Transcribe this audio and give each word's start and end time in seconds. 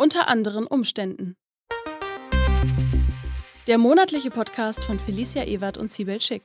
Unter 0.00 0.30
anderen 0.30 0.66
Umständen. 0.66 1.36
Der 3.66 3.76
monatliche 3.76 4.30
Podcast 4.30 4.82
von 4.82 4.98
Felicia 4.98 5.44
Ewert 5.44 5.76
und 5.76 5.92
Sibel 5.92 6.22
Schick. 6.22 6.44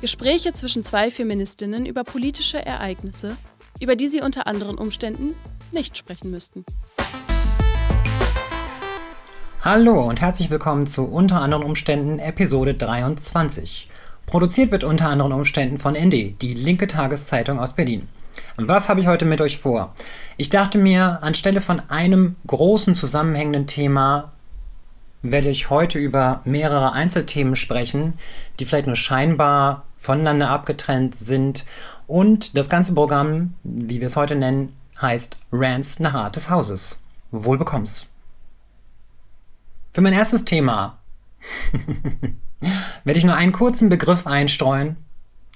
Gespräche 0.00 0.52
zwischen 0.52 0.84
zwei 0.84 1.10
Feministinnen 1.10 1.84
über 1.84 2.04
politische 2.04 2.64
Ereignisse, 2.64 3.36
über 3.80 3.96
die 3.96 4.06
sie 4.06 4.20
unter 4.20 4.46
anderen 4.46 4.78
Umständen 4.78 5.34
nicht 5.72 5.98
sprechen 5.98 6.30
müssten. 6.30 6.64
Hallo 9.62 10.08
und 10.08 10.20
herzlich 10.20 10.50
willkommen 10.50 10.86
zu 10.86 11.02
Unter 11.02 11.40
anderen 11.40 11.64
Umständen 11.64 12.20
Episode 12.20 12.74
23. 12.74 13.88
Produziert 14.26 14.70
wird 14.70 14.84
unter 14.84 15.08
anderen 15.08 15.32
Umständen 15.32 15.78
von 15.78 15.94
ND, 15.94 16.40
die 16.40 16.54
linke 16.54 16.86
Tageszeitung 16.86 17.58
aus 17.58 17.72
Berlin. 17.72 18.06
Was 18.56 18.88
habe 18.88 19.00
ich 19.00 19.06
heute 19.06 19.24
mit 19.24 19.40
euch 19.40 19.58
vor? 19.58 19.94
Ich 20.36 20.50
dachte 20.50 20.76
mir, 20.76 21.22
anstelle 21.22 21.62
von 21.62 21.80
einem 21.88 22.36
großen 22.46 22.94
zusammenhängenden 22.94 23.66
Thema 23.66 24.32
werde 25.22 25.48
ich 25.48 25.70
heute 25.70 25.98
über 25.98 26.42
mehrere 26.44 26.92
Einzelthemen 26.92 27.56
sprechen, 27.56 28.14
die 28.58 28.66
vielleicht 28.66 28.88
nur 28.88 28.96
scheinbar 28.96 29.84
voneinander 29.96 30.50
abgetrennt 30.50 31.14
sind. 31.14 31.64
Und 32.06 32.56
das 32.56 32.68
ganze 32.68 32.92
Programm, 32.92 33.54
wie 33.62 34.00
wir 34.00 34.08
es 34.08 34.16
heute 34.16 34.34
nennen, 34.34 34.76
heißt 35.00 35.36
Rants 35.50 36.00
nach 36.00 36.14
Art 36.14 36.36
des 36.36 36.50
Hauses. 36.50 36.98
Wohl 37.30 37.56
bekomm's. 37.56 38.08
Für 39.92 40.02
mein 40.02 40.12
erstes 40.12 40.44
Thema 40.44 40.98
werde 43.04 43.18
ich 43.18 43.24
nur 43.24 43.34
einen 43.34 43.52
kurzen 43.52 43.88
Begriff 43.88 44.26
einstreuen 44.26 44.96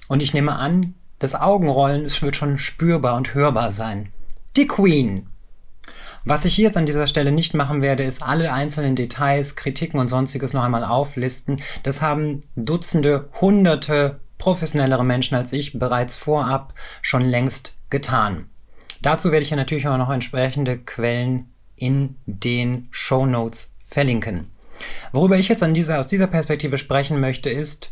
und 0.07 0.23
ich 0.23 0.33
nehme 0.33 0.55
an, 0.55 0.95
das 1.19 1.35
Augenrollen 1.35 2.05
wird 2.21 2.35
schon 2.35 2.57
spürbar 2.57 3.15
und 3.15 3.33
hörbar 3.33 3.71
sein. 3.71 4.11
Die 4.55 4.67
Queen. 4.67 5.29
Was 6.25 6.45
ich 6.45 6.57
jetzt 6.57 6.75
an 6.75 6.85
dieser 6.85 7.07
Stelle 7.07 7.31
nicht 7.31 7.53
machen 7.53 7.81
werde, 7.81 8.03
ist 8.03 8.21
alle 8.21 8.51
einzelnen 8.51 8.95
Details, 8.95 9.55
Kritiken 9.55 9.99
und 9.99 10.09
sonstiges 10.09 10.53
noch 10.53 10.63
einmal 10.63 10.83
auflisten. 10.83 11.61
Das 11.83 12.01
haben 12.01 12.43
Dutzende, 12.55 13.29
Hunderte 13.39 14.19
professionellere 14.37 15.03
Menschen 15.03 15.35
als 15.35 15.53
ich 15.53 15.79
bereits 15.79 16.15
vorab 16.15 16.73
schon 17.01 17.21
längst 17.21 17.73
getan. 17.89 18.49
Dazu 19.01 19.31
werde 19.31 19.43
ich 19.43 19.49
ja 19.49 19.57
natürlich 19.57 19.87
auch 19.87 19.97
noch 19.97 20.09
entsprechende 20.09 20.77
Quellen 20.77 21.51
in 21.75 22.15
den 22.25 22.87
Show 22.91 23.25
Notes 23.25 23.75
verlinken. 23.83 24.51
Worüber 25.11 25.37
ich 25.37 25.47
jetzt 25.47 25.63
an 25.63 25.73
dieser, 25.73 25.99
aus 25.99 26.07
dieser 26.07 26.27
Perspektive 26.27 26.77
sprechen 26.77 27.19
möchte, 27.19 27.49
ist, 27.49 27.89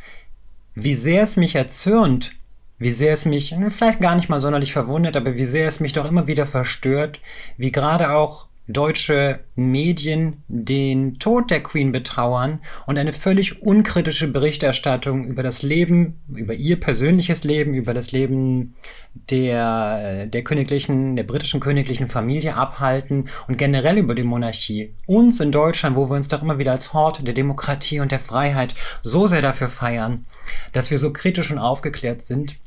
wie 0.73 0.93
sehr 0.93 1.23
es 1.23 1.35
mich 1.35 1.55
erzürnt, 1.55 2.33
wie 2.77 2.91
sehr 2.91 3.13
es 3.13 3.25
mich, 3.25 3.51
hm, 3.51 3.71
vielleicht 3.71 4.01
gar 4.01 4.15
nicht 4.15 4.29
mal 4.29 4.39
sonderlich 4.39 4.73
verwundert, 4.73 5.15
aber 5.15 5.35
wie 5.35 5.45
sehr 5.45 5.67
es 5.67 5.79
mich 5.79 5.93
doch 5.93 6.05
immer 6.05 6.27
wieder 6.27 6.45
verstört, 6.45 7.19
wie 7.57 7.71
gerade 7.71 8.11
auch 8.11 8.47
deutsche 8.67 9.41
Medien 9.55 10.43
den 10.47 11.19
Tod 11.19 11.51
der 11.51 11.61
Queen 11.61 11.91
betrauern 11.91 12.59
und 12.87 12.97
eine 12.97 13.13
völlig 13.13 13.61
unkritische 13.61 14.27
Berichterstattung 14.27 15.25
über 15.25 15.43
das 15.43 15.61
Leben, 15.61 16.19
über 16.33 16.55
ihr 16.55 16.79
persönliches 16.79 17.43
Leben, 17.43 17.75
über 17.75 17.93
das 17.93 18.11
Leben 18.11 18.75
der, 19.13 20.25
der 20.25 20.43
königlichen, 20.43 21.15
der 21.15 21.23
britischen 21.23 21.59
königlichen 21.59 22.07
Familie 22.07 22.55
abhalten 22.55 23.29
und 23.47 23.57
generell 23.57 23.99
über 23.99 24.15
die 24.15 24.23
Monarchie. 24.23 24.95
Uns 25.05 25.39
in 25.39 25.51
Deutschland, 25.51 25.95
wo 25.95 26.09
wir 26.09 26.15
uns 26.15 26.27
doch 26.27 26.41
immer 26.41 26.57
wieder 26.57 26.71
als 26.71 26.91
Hort 26.91 27.25
der 27.25 27.35
Demokratie 27.35 27.99
und 27.99 28.11
der 28.11 28.19
Freiheit 28.19 28.73
so 29.03 29.27
sehr 29.27 29.43
dafür 29.43 29.69
feiern, 29.69 30.25
dass 30.73 30.89
wir 30.89 30.97
so 30.97 31.13
kritisch 31.13 31.51
und 31.51 31.59
aufgeklärt 31.59 32.23
sind, 32.23 32.57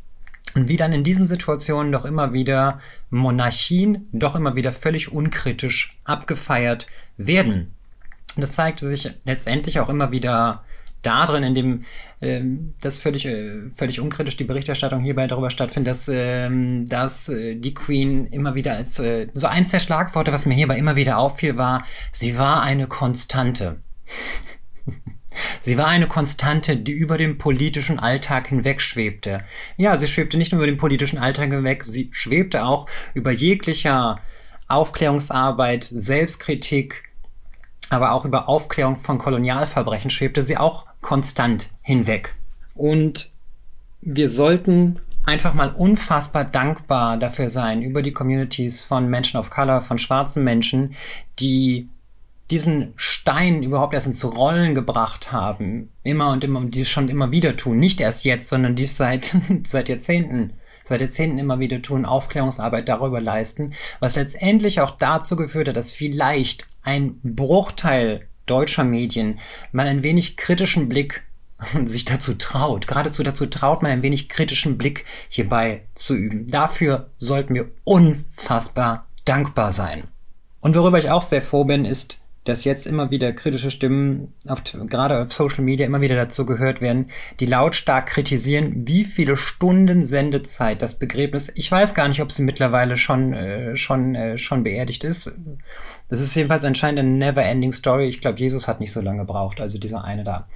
und 0.59 0.69
wie 0.69 0.77
dann 0.77 0.93
in 0.93 1.05
diesen 1.05 1.25
Situationen 1.25 1.93
doch 1.93 2.05
immer 2.05 2.33
wieder 2.33 2.81
Monarchien 3.11 4.09
doch 4.13 4.35
immer 4.35 4.57
wieder 4.57 4.73
völlig 4.73 5.13
unkritisch 5.13 5.97
abgefeiert 6.05 6.89
werden. 7.17 7.75
Das 8.37 8.53
zeigte 8.53 8.85
sich 8.87 9.11
letztendlich 9.25 9.79
auch 9.79 9.89
immer 9.89 10.11
wieder 10.11 10.65
darin, 11.03 11.45
in 11.45 11.55
dem 11.55 11.85
äh, 12.21 12.43
das 12.81 12.99
völlig, 12.99 13.25
äh, 13.27 13.71
völlig 13.71 14.01
unkritisch 14.01 14.37
die 14.37 14.45
Berichterstattung 14.45 15.01
hierbei 15.01 15.29
darüber 15.29 15.51
stattfindet, 15.51 15.93
dass, 15.93 16.09
äh, 16.09 16.51
dass 16.85 17.29
äh, 17.29 17.55
die 17.55 17.73
Queen 17.73 18.27
immer 18.27 18.57
wieder 18.57 18.75
als 18.75 18.99
äh, 18.99 19.29
so 19.33 19.47
eins 19.47 19.71
der 19.71 19.79
Schlagworte, 19.79 20.33
was 20.33 20.45
mir 20.45 20.55
hierbei 20.55 20.77
immer 20.77 20.97
wieder 20.97 21.19
auffiel, 21.19 21.57
war, 21.57 21.85
sie 22.11 22.37
war 22.37 22.63
eine 22.63 22.89
Konstante. 22.89 23.81
Sie 25.61 25.79
war 25.79 25.87
eine 25.87 26.07
Konstante, 26.07 26.77
die 26.77 26.93
über 26.93 27.19
den 27.19 27.39
politischen 27.39 27.99
Alltag 27.99 28.49
hinweg 28.49 28.81
schwebte. 28.81 29.45
Ja, 29.77 29.97
sie 29.97 30.07
schwebte 30.07 30.39
nicht 30.39 30.53
nur 30.53 30.61
über 30.61 30.71
den 30.71 30.79
politischen 30.79 31.19
Alltag 31.19 31.51
hinweg, 31.51 31.85
sie 31.85 32.09
schwebte 32.13 32.65
auch 32.65 32.87
über 33.15 33.31
jeglicher 33.31 34.21
Aufklärungsarbeit, 34.69 35.85
Selbstkritik, 35.85 37.05
aber 37.91 38.13
auch 38.13 38.25
über 38.25 38.49
Aufklärung 38.49 38.97
von 38.97 39.19
Kolonialverbrechen 39.19 40.11
schwebte 40.11 40.43
sie 40.43 40.59
auch 40.59 40.87
konstant 41.01 41.71
hinweg. 41.81 42.35
Und 42.75 43.31
wir 44.01 44.29
sollten 44.29 45.01
einfach 45.25 45.55
mal 45.55 45.71
unfassbar 45.71 46.45
dankbar 46.45 47.19
dafür 47.19 47.51
sein, 47.51 47.83
über 47.83 48.03
die 48.03 48.13
Communities 48.13 48.83
von 48.83 49.09
Menschen 49.09 49.39
of 49.39 49.51
Color, 49.51 49.81
von 49.81 49.99
schwarzen 49.99 50.45
Menschen, 50.45 50.95
die 51.39 51.89
diesen 52.51 52.95
Stein 53.29 53.63
überhaupt 53.63 53.93
erst 53.93 54.07
ins 54.07 54.25
Rollen 54.25 54.75
gebracht 54.75 55.33
haben, 55.33 55.93
immer 56.03 56.31
und 56.31 56.45
immer, 56.45 56.61
und 56.61 56.75
die 56.75 56.87
schon 56.87 57.11
immer 57.11 57.31
wieder 57.31 57.59
tun, 57.59 57.79
nicht 57.79 58.01
erst 58.01 58.25
jetzt, 58.25 58.49
sondern 58.49 58.75
die 58.75 58.85
es 58.85 58.97
seit, 58.97 59.37
seit 59.67 59.91
Jahrzehnten, 59.91 60.55
seit 60.83 61.03
Jahrzehnten 61.03 61.39
immer 61.39 61.59
wieder 61.59 61.83
tun, 61.83 62.07
Aufklärungsarbeit 62.07 62.89
darüber 62.89 63.21
leisten, 63.21 63.75
was 64.01 64.17
letztendlich 64.17 64.81
auch 64.81 64.93
dazu 64.93 65.37
geführt 65.37 65.69
hat, 65.69 65.77
dass 65.77 65.93
vielleicht 65.93 66.67
ein 66.83 67.21
Bruchteil 67.23 68.27
deutscher 68.47 68.85
Medien 68.85 69.39
mal 69.73 69.87
ein 69.87 70.03
wenig 70.03 70.39
kritischen 70.39 70.89
Blick 70.89 71.23
sich 71.85 72.07
dazu 72.07 72.33
traut, 72.33 72.87
geradezu 72.87 73.23
dazu 73.23 73.45
traut, 73.45 73.83
mal 73.83 73.93
ein 73.93 74.03
wenig 74.03 74.31
kritischen 74.31 74.79
Blick 74.79 75.05
hierbei 75.29 75.83
zu 75.95 76.15
üben. 76.15 76.47
Dafür 76.47 77.11
sollten 77.19 77.55
wir 77.55 77.73
unfassbar 77.85 79.07
dankbar 79.27 79.71
sein. 79.71 80.05
Und 80.61 80.75
worüber 80.75 80.99
ich 80.99 81.11
auch 81.11 81.21
sehr 81.21 81.43
froh 81.43 81.65
bin, 81.65 81.85
ist, 81.85 82.18
dass 82.49 82.65
jetzt 82.65 82.87
immer 82.87 83.11
wieder 83.11 83.33
kritische 83.33 83.71
Stimmen, 83.71 84.33
auf, 84.47 84.63
gerade 84.65 85.21
auf 85.21 85.33
Social 85.33 85.63
Media, 85.63 85.87
immer 85.87 86.01
wieder 86.01 86.17
dazu 86.17 86.47
gehört 86.47 86.81
werden, 86.81 87.11
die 87.41 87.47
lautstark 87.47 88.07
kritisieren, 88.07 88.87
wie 88.87 89.05
viele 89.05 89.37
Stunden 89.37 90.05
Sendezeit 90.05 90.81
das 90.83 90.99
Begräbnis, 90.99 91.53
ich 91.55 91.71
weiß 91.71 91.95
gar 91.95 92.09
nicht, 92.09 92.23
ob 92.23 92.33
sie 92.33 92.43
mittlerweile 92.43 92.97
schon, 92.97 93.33
äh, 93.33 93.77
schon, 93.77 94.15
äh, 94.15 94.39
schon 94.39 94.63
beerdigt 94.63 95.05
ist. 95.05 95.31
Das 96.09 96.21
ist 96.21 96.35
jedenfalls 96.35 96.65
anscheinend 96.65 97.01
eine 97.01 97.11
never-ending 97.11 97.73
Story. 97.73 98.09
Ich 98.09 98.21
glaube, 98.21 98.39
Jesus 98.39 98.67
hat 98.67 98.81
nicht 98.81 98.93
so 98.93 99.01
lange 99.01 99.21
gebraucht, 99.21 99.61
also 99.61 99.79
dieser 99.79 100.05
eine 100.05 100.25
da. 100.25 100.49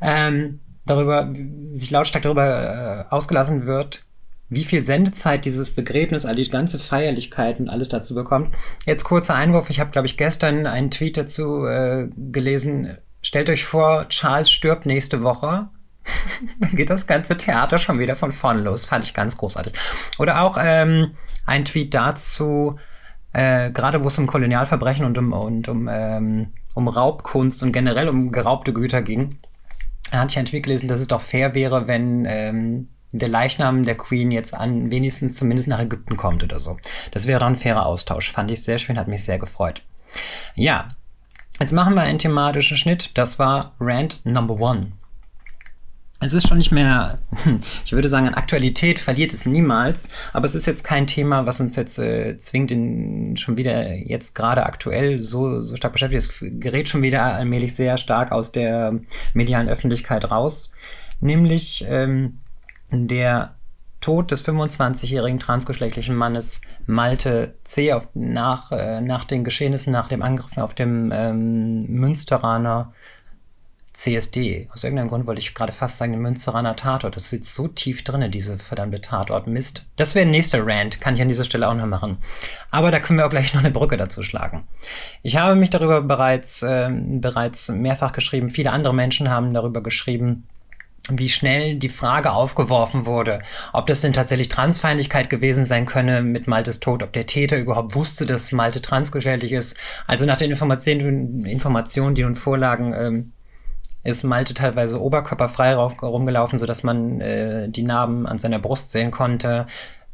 Ähm, 0.00 0.60
darüber, 0.86 1.32
sich 1.72 1.90
lautstark 1.90 2.22
darüber 2.22 3.06
äh, 3.10 3.14
ausgelassen 3.14 3.66
wird, 3.66 4.06
wie 4.48 4.64
viel 4.64 4.84
Sendezeit 4.84 5.44
dieses 5.44 5.70
Begräbnis, 5.70 6.24
all 6.24 6.36
die 6.36 6.48
ganze 6.48 6.78
Feierlichkeit 6.78 7.58
und 7.58 7.68
alles 7.68 7.88
dazu 7.88 8.14
bekommt. 8.14 8.54
Jetzt 8.84 9.04
kurzer 9.04 9.34
Einwurf. 9.34 9.70
Ich 9.70 9.80
habe, 9.80 9.90
glaube 9.90 10.06
ich, 10.06 10.16
gestern 10.16 10.66
einen 10.66 10.90
Tweet 10.90 11.16
dazu 11.16 11.66
äh, 11.66 12.08
gelesen. 12.16 12.96
Stellt 13.22 13.50
euch 13.50 13.64
vor, 13.64 14.08
Charles 14.08 14.50
stirbt 14.50 14.86
nächste 14.86 15.22
Woche. 15.22 15.68
Dann 16.60 16.70
geht 16.70 16.90
das 16.90 17.08
ganze 17.08 17.36
Theater 17.36 17.78
schon 17.78 17.98
wieder 17.98 18.14
von 18.14 18.30
vorne 18.30 18.62
los. 18.62 18.84
Fand 18.84 19.04
ich 19.04 19.14
ganz 19.14 19.36
großartig. 19.36 19.72
Oder 20.18 20.42
auch 20.42 20.56
ähm, 20.60 21.12
ein 21.44 21.64
Tweet 21.64 21.92
dazu, 21.92 22.78
äh, 23.32 23.72
gerade 23.72 24.04
wo 24.04 24.08
es 24.08 24.18
um 24.18 24.28
Kolonialverbrechen 24.28 25.04
und 25.04 25.18
um, 25.18 25.32
und 25.32 25.68
um, 25.68 25.88
ähm, 25.90 26.52
um 26.74 26.86
Raubkunst 26.86 27.64
und 27.64 27.72
generell 27.72 28.08
um 28.08 28.30
geraubte 28.30 28.72
Güter 28.72 29.02
ging. 29.02 29.38
Da 30.12 30.18
hatte 30.18 30.30
ich 30.30 30.38
einen 30.38 30.46
Tweet 30.46 30.62
gelesen, 30.62 30.86
dass 30.86 31.00
es 31.00 31.08
doch 31.08 31.20
fair 31.20 31.56
wäre, 31.56 31.88
wenn 31.88 32.26
ähm, 32.26 32.88
der 33.12 33.28
Leichnam 33.28 33.84
der 33.84 33.96
Queen 33.96 34.30
jetzt 34.30 34.54
an 34.54 34.90
wenigstens 34.90 35.36
zumindest 35.36 35.68
nach 35.68 35.80
Ägypten 35.80 36.16
kommt 36.16 36.42
oder 36.44 36.60
so. 36.60 36.76
Das 37.12 37.26
wäre 37.26 37.40
doch 37.40 37.46
ein 37.46 37.56
fairer 37.56 37.86
Austausch. 37.86 38.32
Fand 38.32 38.50
ich 38.50 38.62
sehr 38.62 38.78
schön, 38.78 38.98
hat 38.98 39.08
mich 39.08 39.24
sehr 39.24 39.38
gefreut. 39.38 39.82
Ja, 40.54 40.88
jetzt 41.60 41.72
machen 41.72 41.94
wir 41.94 42.02
einen 42.02 42.18
thematischen 42.18 42.76
Schnitt. 42.76 43.10
Das 43.14 43.38
war 43.38 43.74
Rant 43.80 44.20
Number 44.24 44.60
One. 44.60 44.92
Es 46.18 46.32
ist 46.32 46.48
schon 46.48 46.56
nicht 46.56 46.72
mehr, 46.72 47.18
ich 47.84 47.92
würde 47.92 48.08
sagen, 48.08 48.26
an 48.26 48.34
Aktualität 48.34 48.98
verliert 48.98 49.34
es 49.34 49.44
niemals, 49.44 50.08
aber 50.32 50.46
es 50.46 50.54
ist 50.54 50.64
jetzt 50.64 50.82
kein 50.82 51.06
Thema, 51.06 51.44
was 51.44 51.60
uns 51.60 51.76
jetzt 51.76 51.98
äh, 51.98 52.38
zwingt, 52.38 52.70
in, 52.70 53.36
schon 53.36 53.58
wieder 53.58 53.92
jetzt 53.92 54.34
gerade 54.34 54.64
aktuell 54.64 55.18
so, 55.18 55.60
so 55.60 55.76
stark 55.76 55.92
beschäftigt. 55.92 56.22
Es 56.22 56.38
gerät 56.40 56.88
schon 56.88 57.02
wieder 57.02 57.22
allmählich 57.22 57.74
sehr 57.74 57.98
stark 57.98 58.32
aus 58.32 58.50
der 58.50 58.98
medialen 59.34 59.68
Öffentlichkeit 59.68 60.30
raus. 60.30 60.70
Nämlich 61.20 61.84
ähm, 61.86 62.40
der 62.90 63.54
Tod 64.00 64.30
des 64.30 64.46
25-jährigen 64.46 65.40
transgeschlechtlichen 65.40 66.14
Mannes 66.14 66.60
Malte 66.86 67.54
C. 67.64 67.92
Auf, 67.92 68.08
nach, 68.14 68.70
äh, 68.70 69.00
nach 69.00 69.24
den 69.24 69.42
Geschehnissen, 69.42 69.92
nach 69.92 70.08
dem 70.08 70.22
Angriff 70.22 70.56
auf 70.58 70.74
dem 70.74 71.10
ähm, 71.12 71.86
Münsteraner 71.86 72.92
CSD. 73.94 74.68
Aus 74.72 74.84
irgendeinem 74.84 75.08
Grund 75.08 75.26
wollte 75.26 75.40
ich 75.40 75.54
gerade 75.54 75.72
fast 75.72 75.96
sagen, 75.96 76.12
den 76.12 76.20
Münzeraner 76.20 76.76
Tatort. 76.76 77.16
Das 77.16 77.30
sitzt 77.30 77.54
so 77.54 77.66
tief 77.66 78.04
drinne, 78.04 78.28
diese 78.28 78.58
verdammte 78.58 79.00
Tatort. 79.00 79.46
Mist. 79.46 79.86
Das 79.96 80.14
wäre 80.14 80.26
ein 80.26 80.30
nächster 80.30 80.64
Rant, 80.66 81.00
kann 81.00 81.14
ich 81.14 81.22
an 81.22 81.28
dieser 81.28 81.44
Stelle 81.44 81.66
auch 81.66 81.74
noch 81.74 81.86
machen. 81.86 82.18
Aber 82.70 82.90
da 82.90 83.00
können 83.00 83.18
wir 83.18 83.26
auch 83.26 83.30
gleich 83.30 83.54
noch 83.54 83.62
eine 83.64 83.70
Brücke 83.70 83.96
dazu 83.96 84.22
schlagen. 84.22 84.68
Ich 85.22 85.36
habe 85.36 85.56
mich 85.56 85.70
darüber 85.70 86.02
bereits, 86.02 86.62
äh, 86.62 86.90
bereits 86.92 87.70
mehrfach 87.70 88.12
geschrieben. 88.12 88.50
Viele 88.50 88.70
andere 88.70 88.94
Menschen 88.94 89.30
haben 89.30 89.54
darüber 89.54 89.82
geschrieben 89.82 90.46
wie 91.10 91.28
schnell 91.28 91.76
die 91.76 91.88
Frage 91.88 92.32
aufgeworfen 92.32 93.06
wurde, 93.06 93.40
ob 93.72 93.86
das 93.86 94.00
denn 94.00 94.12
tatsächlich 94.12 94.48
Transfeindlichkeit 94.48 95.30
gewesen 95.30 95.64
sein 95.64 95.86
könne 95.86 96.22
mit 96.22 96.46
Maltes 96.46 96.80
Tod, 96.80 97.02
ob 97.02 97.12
der 97.12 97.26
Täter 97.26 97.58
überhaupt 97.58 97.94
wusste, 97.94 98.26
dass 98.26 98.52
Malte 98.52 98.82
transgeschädigt 98.82 99.52
ist. 99.52 99.76
Also 100.06 100.26
nach 100.26 100.38
den 100.38 100.50
Informationen, 100.50 101.46
Informationen 101.46 102.14
die 102.14 102.22
nun 102.22 102.34
vorlagen, 102.34 102.92
ähm, 102.92 103.32
ist 104.06 104.22
Malte 104.22 104.54
teilweise 104.54 105.00
oberkörperfrei 105.00 105.74
rumgelaufen, 105.74 106.58
sodass 106.58 106.82
man 106.82 107.20
äh, 107.20 107.68
die 107.68 107.82
Narben 107.82 108.26
an 108.26 108.38
seiner 108.38 108.58
Brust 108.60 108.92
sehen 108.92 109.10
konnte. 109.10 109.66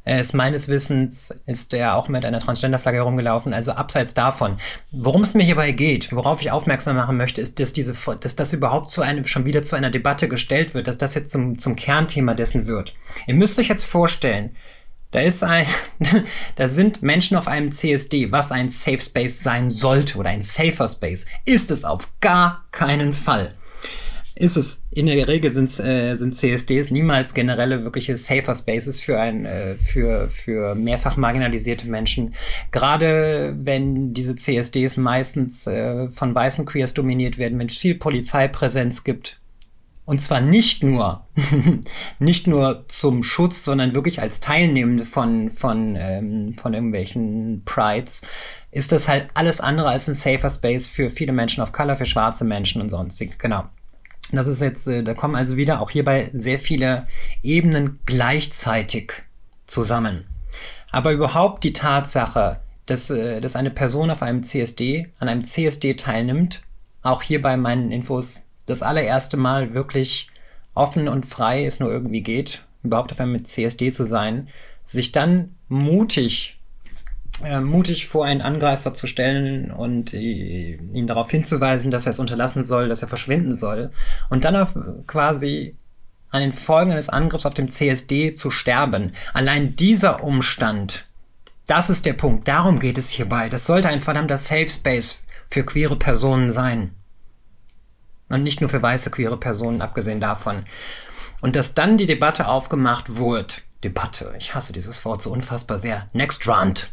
Er 0.04 0.20
ist 0.20 0.34
meines 0.34 0.66
Wissens 0.66 1.32
ist 1.46 1.72
er 1.74 1.94
auch 1.94 2.08
mit 2.08 2.24
einer 2.24 2.40
Transgender-Flagge 2.40 2.98
herumgelaufen, 2.98 3.54
also 3.54 3.72
abseits 3.72 4.14
davon. 4.14 4.56
Worum 4.90 5.22
es 5.22 5.34
mir 5.34 5.44
hierbei 5.44 5.70
geht, 5.70 6.12
worauf 6.12 6.40
ich 6.40 6.50
aufmerksam 6.50 6.96
machen 6.96 7.16
möchte, 7.16 7.40
ist, 7.40 7.60
dass 7.60 7.72
diese, 7.72 7.94
dass 8.18 8.34
das 8.34 8.52
überhaupt 8.52 8.90
zu 8.90 9.02
einem, 9.02 9.24
schon 9.26 9.44
wieder 9.44 9.62
zu 9.62 9.76
einer 9.76 9.90
Debatte 9.90 10.28
gestellt 10.28 10.74
wird, 10.74 10.88
dass 10.88 10.98
das 10.98 11.14
jetzt 11.14 11.30
zum, 11.30 11.56
zum 11.56 11.76
Kernthema 11.76 12.34
dessen 12.34 12.66
wird. 12.66 12.94
Ihr 13.28 13.34
müsst 13.34 13.58
euch 13.60 13.68
jetzt 13.68 13.84
vorstellen, 13.84 14.56
da 15.12 15.20
ist 15.20 15.44
ein, 15.44 15.66
da 16.56 16.66
sind 16.66 17.02
Menschen 17.02 17.36
auf 17.36 17.46
einem 17.46 17.70
CSD, 17.70 18.32
was 18.32 18.50
ein 18.50 18.70
Safe 18.70 19.00
Space 19.00 19.42
sein 19.42 19.70
sollte 19.70 20.18
oder 20.18 20.30
ein 20.30 20.42
Safer 20.42 20.88
Space, 20.88 21.26
ist 21.44 21.70
es 21.70 21.84
auf 21.84 22.08
gar 22.20 22.64
keinen 22.72 23.12
Fall 23.12 23.54
ist 24.42 24.56
es. 24.56 24.84
In 24.90 25.06
der 25.06 25.28
Regel 25.28 25.52
sind, 25.52 25.78
äh, 25.78 26.16
sind 26.16 26.34
CSDs 26.34 26.90
niemals 26.90 27.32
generelle 27.32 27.84
wirkliche 27.84 28.16
Safer 28.16 28.56
Spaces 28.56 29.00
für 29.00 29.20
ein, 29.20 29.46
äh, 29.46 29.76
für, 29.76 30.28
für 30.28 30.74
mehrfach 30.74 31.16
marginalisierte 31.16 31.86
Menschen. 31.86 32.34
Gerade 32.72 33.54
wenn 33.62 34.12
diese 34.14 34.34
CSDs 34.34 34.96
meistens 34.96 35.68
äh, 35.68 36.08
von 36.08 36.34
weißen 36.34 36.66
Queers 36.66 36.92
dominiert 36.92 37.38
werden, 37.38 37.56
wenn 37.60 37.68
es 37.68 37.76
viel 37.76 37.94
Polizeipräsenz 37.94 39.04
gibt. 39.04 39.38
Und 40.06 40.20
zwar 40.20 40.40
nicht 40.40 40.82
nur, 40.82 41.24
nicht 42.18 42.48
nur 42.48 42.84
zum 42.88 43.22
Schutz, 43.22 43.64
sondern 43.64 43.94
wirklich 43.94 44.20
als 44.20 44.40
Teilnehmende 44.40 45.04
von, 45.04 45.50
von, 45.50 45.94
ähm, 45.96 46.52
von 46.52 46.74
irgendwelchen 46.74 47.62
Prides, 47.64 48.22
ist 48.72 48.90
das 48.90 49.06
halt 49.06 49.28
alles 49.34 49.60
andere 49.60 49.90
als 49.90 50.08
ein 50.08 50.14
safer 50.14 50.50
Space 50.50 50.88
für 50.88 51.10
viele 51.10 51.32
Menschen 51.32 51.62
of 51.62 51.70
Color, 51.70 51.96
für 51.96 52.06
schwarze 52.06 52.44
Menschen 52.44 52.82
und 52.82 52.88
sonstige. 52.88 53.36
Genau. 53.38 53.68
Das 54.32 54.46
ist 54.46 54.60
jetzt, 54.60 54.88
äh, 54.88 55.02
da 55.02 55.14
kommen 55.14 55.36
also 55.36 55.56
wieder 55.56 55.80
auch 55.80 55.90
hierbei 55.90 56.30
sehr 56.32 56.58
viele 56.58 57.06
Ebenen 57.42 58.00
gleichzeitig 58.06 59.12
zusammen. 59.66 60.24
Aber 60.90 61.12
überhaupt 61.12 61.64
die 61.64 61.72
Tatsache, 61.72 62.60
dass, 62.86 63.10
äh, 63.10 63.40
dass 63.40 63.56
eine 63.56 63.70
Person 63.70 64.10
auf 64.10 64.22
einem 64.22 64.42
CSD, 64.42 65.08
an 65.18 65.28
einem 65.28 65.44
CSD 65.44 65.94
teilnimmt, 65.94 66.62
auch 67.02 67.22
hier 67.22 67.40
bei 67.40 67.56
meinen 67.56 67.92
Infos 67.92 68.44
das 68.66 68.82
allererste 68.82 69.36
Mal 69.36 69.74
wirklich 69.74 70.28
offen 70.74 71.08
und 71.08 71.26
frei 71.26 71.66
es 71.66 71.80
nur 71.80 71.90
irgendwie 71.90 72.22
geht, 72.22 72.64
überhaupt 72.82 73.12
auf 73.12 73.20
einem 73.20 73.44
CSD 73.44 73.92
zu 73.92 74.04
sein, 74.04 74.48
sich 74.84 75.12
dann 75.12 75.54
mutig 75.68 76.58
äh, 77.44 77.60
mutig 77.60 78.06
vor 78.06 78.24
einen 78.24 78.42
Angreifer 78.42 78.94
zu 78.94 79.06
stellen 79.06 79.70
und 79.70 80.14
äh, 80.14 80.76
ihn 80.76 81.06
darauf 81.06 81.30
hinzuweisen, 81.30 81.90
dass 81.90 82.06
er 82.06 82.10
es 82.10 82.18
unterlassen 82.18 82.62
soll, 82.62 82.88
dass 82.88 83.02
er 83.02 83.08
verschwinden 83.08 83.56
soll 83.56 83.90
und 84.28 84.44
dann 84.44 84.56
auf 84.56 84.76
quasi 85.06 85.76
an 86.30 86.40
den 86.40 86.52
Folgen 86.52 86.92
eines 86.92 87.08
Angriffs 87.08 87.46
auf 87.46 87.54
dem 87.54 87.68
CSD 87.68 88.32
zu 88.32 88.50
sterben. 88.50 89.12
Allein 89.34 89.76
dieser 89.76 90.22
Umstand, 90.22 91.06
das 91.66 91.90
ist 91.90 92.06
der 92.06 92.14
Punkt. 92.14 92.48
Darum 92.48 92.78
geht 92.78 92.96
es 92.96 93.10
hierbei. 93.10 93.48
Das 93.48 93.66
sollte 93.66 93.88
ein 93.88 94.00
verdammter 94.00 94.36
Safe 94.36 94.68
Space 94.68 95.20
für 95.48 95.64
queere 95.64 95.96
Personen 95.96 96.50
sein. 96.50 96.94
Und 98.30 98.42
nicht 98.42 98.60
nur 98.62 98.70
für 98.70 98.80
weiße 98.80 99.10
queere 99.10 99.36
Personen, 99.36 99.82
abgesehen 99.82 100.20
davon. 100.20 100.64
Und 101.42 101.54
dass 101.54 101.74
dann 101.74 101.98
die 101.98 102.06
Debatte 102.06 102.48
aufgemacht 102.48 103.16
wurde. 103.16 103.54
Debatte, 103.84 104.34
ich 104.38 104.54
hasse 104.54 104.72
dieses 104.72 105.04
Wort 105.04 105.20
so 105.20 105.30
unfassbar 105.30 105.78
sehr. 105.78 106.08
Next 106.12 106.46
Rant 106.48 106.90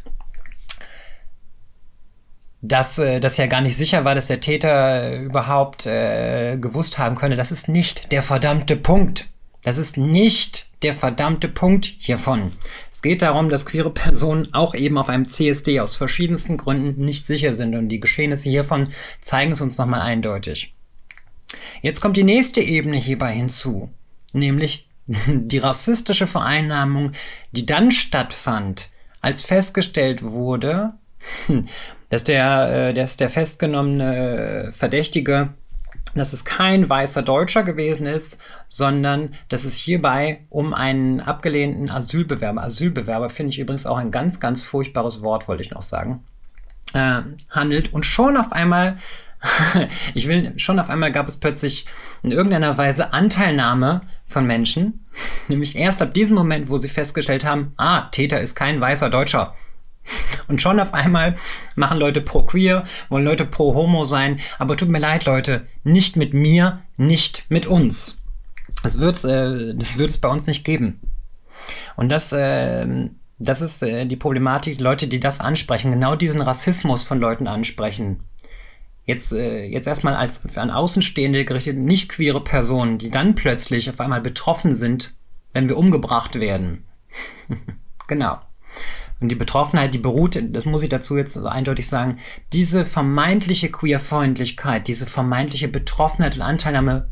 dass 2.62 2.98
äh, 2.98 3.20
das 3.20 3.36
ja 3.36 3.46
gar 3.46 3.60
nicht 3.60 3.76
sicher 3.76 4.04
war, 4.04 4.14
dass 4.14 4.26
der 4.26 4.40
Täter 4.40 5.20
überhaupt 5.20 5.86
äh, 5.86 6.56
gewusst 6.56 6.98
haben 6.98 7.16
könne. 7.16 7.36
Das 7.36 7.50
ist 7.50 7.68
nicht 7.68 8.12
der 8.12 8.22
verdammte 8.22 8.76
Punkt. 8.76 9.26
Das 9.62 9.78
ist 9.78 9.96
nicht 9.96 10.66
der 10.82 10.94
verdammte 10.94 11.48
Punkt 11.48 11.84
hiervon. 11.98 12.52
Es 12.90 13.02
geht 13.02 13.22
darum, 13.22 13.50
dass 13.50 13.66
queere 13.66 13.90
Personen 13.90 14.54
auch 14.54 14.74
eben 14.74 14.96
auf 14.96 15.08
einem 15.08 15.28
CSD 15.28 15.80
aus 15.80 15.96
verschiedensten 15.96 16.56
Gründen 16.56 17.04
nicht 17.04 17.26
sicher 17.26 17.52
sind 17.52 17.74
und 17.74 17.88
die 17.88 18.00
Geschehnisse 18.00 18.48
hiervon 18.48 18.88
zeigen 19.20 19.52
es 19.52 19.60
uns 19.60 19.76
nochmal 19.76 20.00
eindeutig. 20.00 20.74
Jetzt 21.82 22.00
kommt 22.00 22.16
die 22.16 22.24
nächste 22.24 22.60
Ebene 22.60 22.96
hierbei 22.96 23.32
hinzu, 23.32 23.90
nämlich 24.32 24.88
die 25.06 25.58
rassistische 25.58 26.26
Vereinnahmung, 26.26 27.12
die 27.52 27.66
dann 27.66 27.90
stattfand, 27.90 28.88
als 29.20 29.42
festgestellt 29.42 30.22
wurde, 30.22 30.94
dass 32.10 32.24
der, 32.24 32.88
äh, 32.90 32.94
dass 32.94 33.16
der 33.16 33.30
festgenommene 33.30 34.70
Verdächtige, 34.72 35.54
dass 36.14 36.32
es 36.32 36.44
kein 36.44 36.88
weißer 36.88 37.22
Deutscher 37.22 37.62
gewesen 37.62 38.06
ist, 38.06 38.38
sondern 38.68 39.34
dass 39.48 39.64
es 39.64 39.76
hierbei 39.76 40.40
um 40.50 40.74
einen 40.74 41.20
abgelehnten 41.20 41.88
Asylbewerber, 41.88 42.62
Asylbewerber 42.62 43.30
finde 43.30 43.50
ich 43.50 43.58
übrigens 43.58 43.86
auch 43.86 43.96
ein 43.96 44.10
ganz, 44.10 44.40
ganz 44.40 44.62
furchtbares 44.62 45.22
Wort, 45.22 45.48
wollte 45.48 45.62
ich 45.62 45.70
noch 45.70 45.82
sagen, 45.82 46.24
äh, 46.92 47.22
handelt. 47.48 47.94
Und 47.94 48.04
schon 48.04 48.36
auf 48.36 48.52
einmal 48.52 48.98
ich 50.14 50.28
will, 50.28 50.52
schon 50.58 50.78
auf 50.78 50.90
einmal 50.90 51.12
gab 51.12 51.26
es 51.26 51.38
plötzlich 51.38 51.86
in 52.22 52.30
irgendeiner 52.30 52.76
Weise 52.76 53.12
Anteilnahme 53.12 54.02
von 54.26 54.46
Menschen, 54.46 55.06
nämlich 55.48 55.76
erst 55.76 56.02
ab 56.02 56.14
diesem 56.14 56.36
Moment, 56.36 56.68
wo 56.68 56.76
sie 56.76 56.88
festgestellt 56.88 57.44
haben, 57.44 57.72
ah, 57.76 58.08
Täter 58.10 58.40
ist 58.40 58.54
kein 58.54 58.80
weißer 58.80 59.10
Deutscher. 59.10 59.54
Und 60.48 60.60
schon 60.60 60.80
auf 60.80 60.94
einmal 60.94 61.36
machen 61.76 61.98
Leute 61.98 62.20
pro 62.20 62.42
queer, 62.42 62.84
wollen 63.08 63.24
Leute 63.24 63.44
pro 63.44 63.74
homo 63.74 64.04
sein. 64.04 64.40
Aber 64.58 64.76
tut 64.76 64.88
mir 64.88 64.98
leid, 64.98 65.26
Leute, 65.26 65.66
nicht 65.84 66.16
mit 66.16 66.34
mir, 66.34 66.82
nicht 66.96 67.44
mit 67.48 67.66
uns. 67.66 68.20
Das 68.82 68.98
wird 68.98 69.24
äh, 69.24 69.74
das 69.74 69.98
wird 69.98 70.10
es 70.10 70.18
bei 70.18 70.28
uns 70.28 70.46
nicht 70.46 70.64
geben. 70.64 71.00
Und 71.96 72.08
das, 72.08 72.32
äh, 72.32 72.86
das 73.38 73.60
ist 73.60 73.82
äh, 73.82 74.06
die 74.06 74.16
Problematik, 74.16 74.80
Leute, 74.80 75.06
die 75.06 75.20
das 75.20 75.40
ansprechen, 75.40 75.90
genau 75.90 76.16
diesen 76.16 76.40
Rassismus 76.40 77.04
von 77.04 77.20
Leuten 77.20 77.46
ansprechen. 77.46 78.24
Jetzt, 79.04 79.32
äh, 79.32 79.64
jetzt 79.64 79.86
erstmal 79.86 80.14
als 80.14 80.56
an 80.56 80.70
Außenstehende 80.70 81.44
gerichtet, 81.44 81.76
nicht 81.76 82.08
queere 82.08 82.42
Personen, 82.42 82.98
die 82.98 83.10
dann 83.10 83.34
plötzlich 83.34 83.90
auf 83.90 84.00
einmal 84.00 84.20
betroffen 84.20 84.74
sind, 84.74 85.14
wenn 85.52 85.68
wir 85.68 85.76
umgebracht 85.76 86.38
werden. 86.38 86.84
genau. 88.08 88.38
Und 89.20 89.28
die 89.28 89.36
Betroffenheit, 89.36 89.92
die 89.92 89.98
beruht, 89.98 90.42
das 90.52 90.64
muss 90.64 90.82
ich 90.82 90.88
dazu 90.88 91.16
jetzt 91.16 91.36
eindeutig 91.36 91.88
sagen, 91.88 92.18
diese 92.52 92.86
vermeintliche 92.86 93.70
Queerfreundlichkeit, 93.70 94.88
diese 94.88 95.06
vermeintliche 95.06 95.68
Betroffenheit 95.68 96.36
und 96.36 96.42
Anteilnahme, 96.42 97.10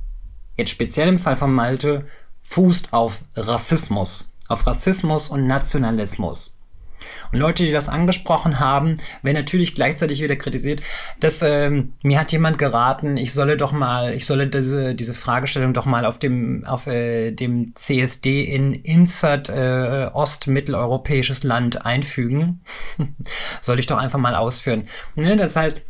jetzt 0.57 0.71
speziell 0.71 1.09
im 1.09 1.19
Fall 1.19 1.37
von 1.37 1.53
Malte, 1.53 2.07
fußt 2.41 2.95
auf 2.95 3.23
Rassismus, 3.37 4.33
auf 4.49 4.67
Rassismus 4.67 5.29
und 5.29 5.47
Nationalismus. 5.47 6.58
Und 7.33 7.39
Leute, 7.39 7.65
die 7.65 7.73
das 7.73 7.89
angesprochen 7.89 8.61
haben, 8.61 8.97
werden 9.23 9.37
natürlich 9.37 9.75
gleichzeitig 9.75 10.23
wieder 10.23 10.37
kritisiert, 10.37 10.81
dass 11.21 11.43
ähm, 11.43 11.95
mir 12.03 12.19
hat 12.19 12.33
jemand 12.33 12.59
geraten, 12.59 13.17
ich 13.17 13.33
solle 13.33 13.57
doch 13.57 13.73
mal, 13.73 14.15
ich 14.15 14.27
solle 14.27 14.47
diese, 14.47 14.95
diese 14.95 15.15
Fragestellung 15.15 15.75
doch 15.75 15.87
mal 15.87 16.05
auf 16.05 16.19
dem, 16.19 16.65
auf 16.65 16.87
äh, 16.87 17.31
dem 17.33 17.75
CSD 17.75 18.45
in 18.45 18.75
Insert 18.75 19.49
äh, 19.49 20.11
ostmitteleuropäisches 20.13 21.43
Land 21.43 21.85
einfügen. 21.85 22.61
soll 23.61 23.79
ich 23.79 23.87
doch 23.87 23.99
einfach 23.99 24.19
mal 24.19 24.35
ausführen. 24.35 24.85
Ne? 25.15 25.37
Das 25.37 25.57
heißt, 25.57 25.83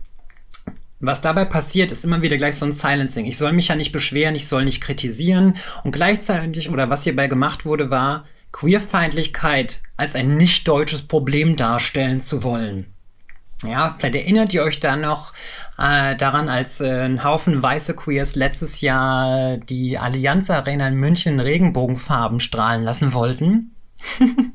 was 1.01 1.21
dabei 1.21 1.45
passiert, 1.45 1.93
ist 1.93 2.05
immer 2.05 2.23
wieder 2.23 2.37
gleich 2.37 2.57
so 2.57 2.67
ein 2.67 2.73
Silencing. 2.73 3.25
Ich 3.27 3.37
soll 3.37 3.53
mich 3.53 3.69
ja 3.69 3.77
nicht 3.77 3.93
beschweren, 3.93 4.35
ich 4.35 4.49
soll 4.49 4.65
nicht 4.65 4.81
kritisieren. 4.81 5.55
Und 5.85 5.93
gleichzeitig, 5.93 6.71
oder 6.71 6.91
was 6.91 7.05
hierbei 7.05 7.29
gemacht 7.29 7.65
wurde, 7.65 7.91
war, 7.91 8.25
Queerfeindlichkeit 8.53 9.81
als 9.97 10.15
ein 10.15 10.37
nicht 10.37 10.67
deutsches 10.69 11.03
Problem 11.03 11.57
darstellen 11.57 12.21
zu 12.21 12.43
wollen. 12.43 12.93
Ja, 13.65 13.97
vielleicht 13.99 14.15
erinnert 14.15 14.55
ihr 14.55 14.63
euch 14.63 14.79
da 14.79 14.95
noch 14.95 15.33
äh, 15.79 16.15
daran, 16.15 16.49
als 16.49 16.81
äh, 16.81 17.05
ein 17.05 17.25
Haufen 17.25 17.61
weiße 17.61 17.95
Queers 17.95 18.37
letztes 18.37 18.81
Jahr 18.81 19.57
die 19.57 19.99
Allianz 19.99 20.49
Arena 20.51 20.87
in 20.87 20.95
München 20.95 21.41
Regenbogenfarben 21.41 22.39
strahlen 22.39 22.85
lassen 22.85 23.13
wollten. 23.13 23.75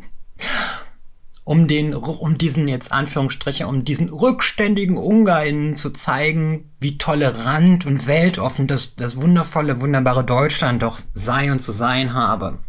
um 1.43 1.67
den, 1.67 1.93
um 1.93 2.37
diesen 2.37 2.69
jetzt 2.69 2.93
Anführungsstriche, 2.93 3.67
um 3.67 3.83
diesen 3.83 4.07
rückständigen 4.07 4.95
Ungarn 4.95 5.75
zu 5.75 5.89
zeigen, 5.89 6.71
wie 6.79 6.97
tolerant 6.97 7.85
und 7.85 8.07
weltoffen 8.07 8.67
das, 8.67 8.95
das 8.95 9.17
wundervolle, 9.21 9.81
wunderbare 9.81 10.23
Deutschland 10.23 10.81
doch 10.81 10.97
sei 11.13 11.51
und 11.51 11.59
zu 11.59 11.73
sein 11.73 12.13
habe. 12.13 12.59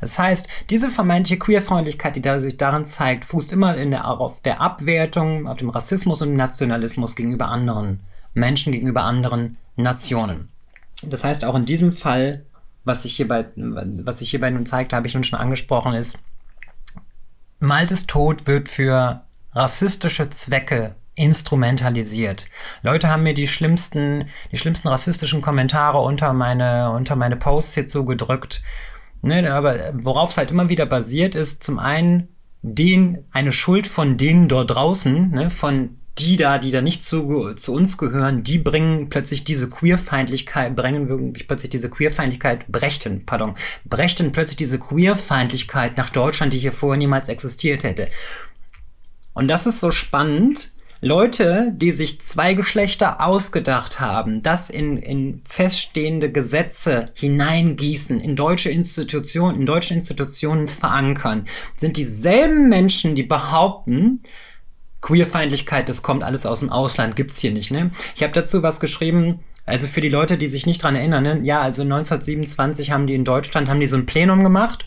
Das 0.00 0.18
heißt, 0.18 0.48
diese 0.70 0.90
vermeintliche 0.90 1.38
Queerfreundlichkeit, 1.38 2.16
die 2.16 2.22
da 2.22 2.40
sich 2.40 2.56
darin 2.56 2.84
zeigt, 2.84 3.24
fußt 3.24 3.52
immer 3.52 3.76
in 3.76 3.90
der, 3.90 4.08
auf 4.08 4.40
der 4.40 4.60
Abwertung, 4.60 5.46
auf 5.46 5.58
dem 5.58 5.70
Rassismus 5.70 6.22
und 6.22 6.34
Nationalismus 6.34 7.16
gegenüber 7.16 7.48
anderen 7.48 8.00
Menschen, 8.34 8.72
gegenüber 8.72 9.02
anderen 9.02 9.56
Nationen. 9.76 10.48
Das 11.02 11.24
heißt, 11.24 11.44
auch 11.44 11.54
in 11.54 11.66
diesem 11.66 11.92
Fall, 11.92 12.44
was 12.84 13.02
sich 13.02 13.16
hierbei, 13.16 13.46
was 13.56 14.18
sich 14.18 14.30
hierbei 14.30 14.50
nun 14.50 14.66
zeigt, 14.66 14.92
habe 14.92 15.06
ich 15.06 15.14
nun 15.14 15.24
schon 15.24 15.38
angesprochen, 15.38 15.94
ist, 15.94 16.18
Maltes 17.58 18.06
Tod 18.06 18.46
wird 18.46 18.70
für 18.70 19.22
rassistische 19.52 20.30
Zwecke 20.30 20.94
instrumentalisiert. 21.14 22.46
Leute 22.82 23.08
haben 23.08 23.22
mir 23.22 23.34
die 23.34 23.48
schlimmsten, 23.48 24.30
die 24.50 24.56
schlimmsten 24.56 24.88
rassistischen 24.88 25.42
Kommentare 25.42 25.98
unter 25.98 26.32
meine, 26.32 26.90
unter 26.92 27.16
meine 27.16 27.36
Posts 27.36 27.74
hier 27.74 27.86
zugedrückt. 27.86 28.62
Ne, 29.22 29.52
aber 29.52 29.92
worauf 29.92 30.30
es 30.30 30.38
halt 30.38 30.50
immer 30.50 30.68
wieder 30.70 30.86
basiert, 30.86 31.34
ist 31.34 31.62
zum 31.62 31.78
einen 31.78 32.28
den, 32.62 33.24
eine 33.32 33.52
Schuld 33.52 33.86
von 33.86 34.16
denen 34.16 34.48
dort 34.48 34.70
draußen, 34.70 35.30
ne, 35.30 35.50
von 35.50 35.96
die 36.18 36.36
da, 36.36 36.58
die 36.58 36.70
da 36.70 36.82
nicht 36.82 37.02
zu, 37.02 37.54
zu 37.54 37.72
uns 37.72 37.96
gehören, 37.96 38.42
die 38.42 38.58
bringen 38.58 39.08
plötzlich 39.08 39.44
diese 39.44 39.68
Queerfeindlichkeit, 39.68 40.74
bringen 40.76 41.08
wirklich 41.08 41.46
plötzlich 41.46 41.70
diese 41.70 41.88
Queerfeindlichkeit, 41.88 42.66
brächten, 42.68 43.24
pardon, 43.24 43.54
brächten 43.84 44.32
plötzlich 44.32 44.56
diese 44.56 44.78
Queerfeindlichkeit 44.78 45.96
nach 45.96 46.10
Deutschland, 46.10 46.52
die 46.52 46.58
hier 46.58 46.72
vorher 46.72 46.98
niemals 46.98 47.28
existiert 47.28 47.84
hätte. 47.84 48.08
Und 49.32 49.48
das 49.48 49.66
ist 49.66 49.80
so 49.80 49.90
spannend, 49.90 50.72
Leute, 51.02 51.72
die 51.74 51.92
sich 51.92 52.20
zwei 52.20 52.52
Geschlechter 52.52 53.24
ausgedacht 53.24 54.00
haben, 54.00 54.42
das 54.42 54.68
in, 54.68 54.98
in 54.98 55.40
feststehende 55.48 56.30
Gesetze 56.30 57.08
hineingießen, 57.14 58.20
in 58.20 58.36
deutsche 58.36 58.70
Institutionen, 58.70 59.60
in 59.60 59.66
deutsche 59.66 59.94
Institutionen 59.94 60.68
verankern, 60.68 61.46
sind 61.74 61.96
dieselben 61.96 62.68
Menschen, 62.68 63.14
die 63.14 63.22
behaupten, 63.22 64.20
Queerfeindlichkeit, 65.00 65.88
das 65.88 66.02
kommt 66.02 66.22
alles 66.22 66.44
aus 66.44 66.60
dem 66.60 66.68
Ausland, 66.68 67.16
gibt's 67.16 67.38
hier 67.38 67.52
nicht, 67.52 67.70
ne? 67.70 67.90
Ich 68.14 68.22
habe 68.22 68.34
dazu 68.34 68.62
was 68.62 68.80
geschrieben, 68.80 69.40
also 69.64 69.86
für 69.86 70.02
die 70.02 70.10
Leute, 70.10 70.36
die 70.36 70.48
sich 70.48 70.66
nicht 70.66 70.82
dran 70.82 70.96
erinnern, 70.96 71.22
ne? 71.22 71.40
ja, 71.42 71.62
also 71.62 71.80
1927 71.80 72.90
haben 72.90 73.06
die 73.06 73.14
in 73.14 73.24
Deutschland, 73.24 73.68
haben 73.68 73.80
die 73.80 73.86
so 73.86 73.96
ein 73.96 74.04
Plenum 74.04 74.42
gemacht 74.42 74.86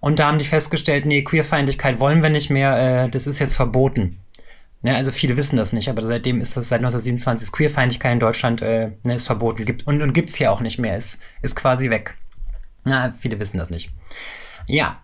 und 0.00 0.18
da 0.18 0.26
haben 0.26 0.38
die 0.38 0.44
festgestellt, 0.44 1.06
nee, 1.06 1.22
Queerfeindlichkeit 1.22 1.98
wollen 1.98 2.22
wir 2.22 2.28
nicht 2.28 2.50
mehr, 2.50 3.04
äh, 3.04 3.10
das 3.10 3.26
ist 3.26 3.38
jetzt 3.38 3.56
verboten. 3.56 4.18
Ne, 4.82 4.96
also 4.96 5.12
viele 5.12 5.36
wissen 5.36 5.56
das 5.56 5.74
nicht, 5.74 5.90
aber 5.90 6.00
seitdem 6.00 6.40
ist 6.40 6.56
das 6.56 6.68
seit 6.68 6.78
1927 6.78 7.48
ist 7.48 7.52
Queerfeindlichkeit 7.52 8.14
in 8.14 8.20
Deutschland 8.20 8.62
äh, 8.62 8.92
ne, 9.04 9.14
ist 9.14 9.26
verboten 9.26 9.66
gibt 9.66 9.86
und, 9.86 10.00
und 10.00 10.14
gibt's 10.14 10.36
hier 10.36 10.50
auch 10.50 10.60
nicht 10.60 10.78
mehr, 10.78 10.96
ist, 10.96 11.20
ist 11.42 11.54
quasi 11.54 11.90
weg. 11.90 12.16
Na, 12.84 13.12
viele 13.12 13.38
wissen 13.38 13.58
das 13.58 13.68
nicht. 13.68 13.90
Ja. 14.66 15.02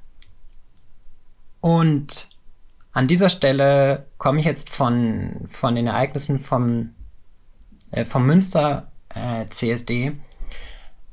Und 1.60 2.28
an 2.92 3.06
dieser 3.06 3.28
Stelle 3.28 4.06
komme 4.16 4.40
ich 4.40 4.46
jetzt 4.46 4.74
von, 4.74 5.42
von 5.46 5.74
den 5.74 5.88
Ereignissen 5.88 6.38
vom, 6.38 6.94
äh, 7.90 8.06
vom 8.06 8.24
Münster 8.24 8.90
äh, 9.10 9.44
CSD, 9.46 10.12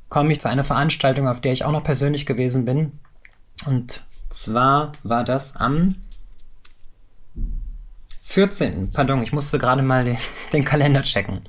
komme 0.07 0.31
ich 0.31 0.39
zu 0.39 0.47
einer 0.47 0.63
Veranstaltung, 0.63 1.27
auf 1.27 1.41
der 1.41 1.51
ich 1.51 1.65
auch 1.65 1.71
noch 1.73 1.83
persönlich 1.83 2.25
gewesen 2.25 2.63
bin. 2.63 2.99
Und 3.65 4.05
zwar 4.29 4.93
war 5.03 5.25
das 5.25 5.57
am 5.57 5.95
14. 8.33 8.91
Pardon, 8.91 9.21
ich 9.21 9.31
musste 9.31 9.59
gerade 9.59 9.83
mal 9.83 10.17
den, 10.53 10.65
Kalender 10.65 11.03
checken. 11.03 11.41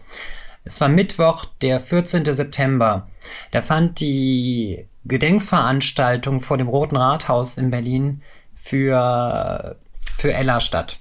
Es 0.64 0.80
war 0.82 0.88
Mittwoch, 0.88 1.46
der 1.62 1.80
14. 1.80 2.30
September. 2.32 3.08
Da 3.52 3.62
fand 3.62 4.00
die 4.00 4.86
Gedenkveranstaltung 5.06 6.40
vor 6.40 6.58
dem 6.58 6.68
Roten 6.68 6.96
Rathaus 6.96 7.56
in 7.56 7.70
Berlin 7.70 8.22
für, 8.54 9.76
für 10.16 10.34
Ella 10.34 10.60
statt. 10.60 10.98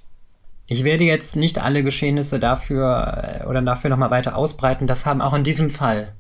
Ich 0.68 0.86
werde 0.86 1.04
jetzt 1.04 1.36
nicht 1.36 1.62
alle 1.62 1.84
Geschehnisse 1.84 2.40
dafür 2.40 3.42
äh, 3.42 3.46
oder 3.46 3.62
dafür 3.62 3.90
nochmal 3.90 4.12
weiter 4.12 4.38
ausbreiten. 4.38 4.88
Das 4.88 5.06
haben 5.06 5.22
auch 5.22 5.34
in 5.34 5.44
diesem 5.44 5.70
Fall 5.70 6.14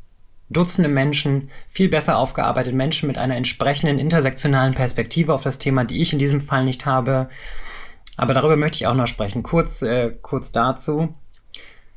Dutzende 0.49 0.89
Menschen, 0.89 1.49
viel 1.67 1.89
besser 1.89 2.17
aufgearbeitet, 2.17 2.75
Menschen 2.75 3.07
mit 3.07 3.17
einer 3.17 3.37
entsprechenden 3.37 3.97
intersektionalen 3.97 4.73
Perspektive 4.73 5.33
auf 5.33 5.41
das 5.41 5.57
Thema, 5.57 5.85
die 5.85 6.01
ich 6.01 6.13
in 6.13 6.19
diesem 6.19 6.41
Fall 6.41 6.65
nicht 6.65 6.85
habe, 6.85 7.29
aber 8.17 8.33
darüber 8.33 8.55
möchte 8.55 8.77
ich 8.77 8.87
auch 8.87 8.93
noch 8.93 9.07
sprechen. 9.07 9.43
Kurz, 9.43 9.81
äh, 9.81 10.11
kurz 10.21 10.51
dazu. 10.51 11.13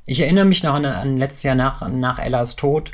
Ich 0.06 0.20
erinnere 0.20 0.44
mich 0.44 0.62
noch 0.62 0.74
an, 0.74 0.86
an 0.86 1.16
letztes 1.16 1.42
Jahr 1.42 1.54
nach, 1.54 1.86
nach 1.88 2.18
Ellas 2.18 2.56
Tod. 2.56 2.92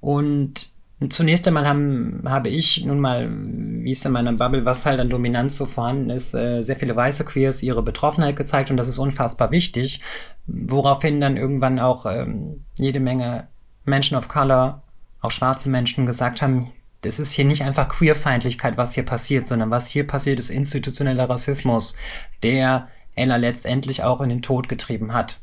Und 0.00 0.70
zunächst 1.08 1.46
einmal 1.48 1.66
haben, 1.66 2.22
habe 2.26 2.50
ich 2.50 2.84
nun 2.84 3.00
mal, 3.00 3.28
wie 3.30 3.92
es 3.92 4.04
in 4.04 4.12
meiner 4.12 4.32
Bubble, 4.32 4.64
was 4.64 4.84
halt 4.84 5.00
an 5.00 5.08
Dominanz 5.08 5.56
so 5.56 5.66
vorhanden 5.66 6.10
ist, 6.10 6.34
äh, 6.34 6.62
sehr 6.62 6.76
viele 6.76 6.94
weiße 6.94 7.24
Queers 7.24 7.62
ihre 7.62 7.82
Betroffenheit 7.82 8.36
gezeigt 8.36 8.70
und 8.70 8.76
das 8.76 8.88
ist 8.88 8.98
unfassbar 8.98 9.50
wichtig. 9.50 10.00
Woraufhin 10.46 11.20
dann 11.20 11.36
irgendwann 11.36 11.78
auch 11.78 12.06
ähm, 12.06 12.64
jede 12.76 13.00
Menge 13.00 13.48
Menschen 13.84 14.16
of 14.16 14.28
Color, 14.28 14.82
auch 15.22 15.30
schwarze 15.30 15.70
Menschen 15.70 16.06
gesagt 16.06 16.42
haben, 16.42 16.70
es 17.02 17.18
ist 17.18 17.32
hier 17.32 17.44
nicht 17.44 17.62
einfach 17.62 17.88
Queerfeindlichkeit, 17.88 18.76
was 18.76 18.94
hier 18.94 19.04
passiert, 19.04 19.46
sondern 19.46 19.70
was 19.70 19.88
hier 19.88 20.06
passiert, 20.06 20.38
ist 20.38 20.50
institutioneller 20.50 21.28
Rassismus, 21.30 21.94
der 22.42 22.88
Ella 23.14 23.36
letztendlich 23.36 24.02
auch 24.02 24.20
in 24.20 24.28
den 24.28 24.42
Tod 24.42 24.68
getrieben 24.68 25.14
hat. 25.14 25.40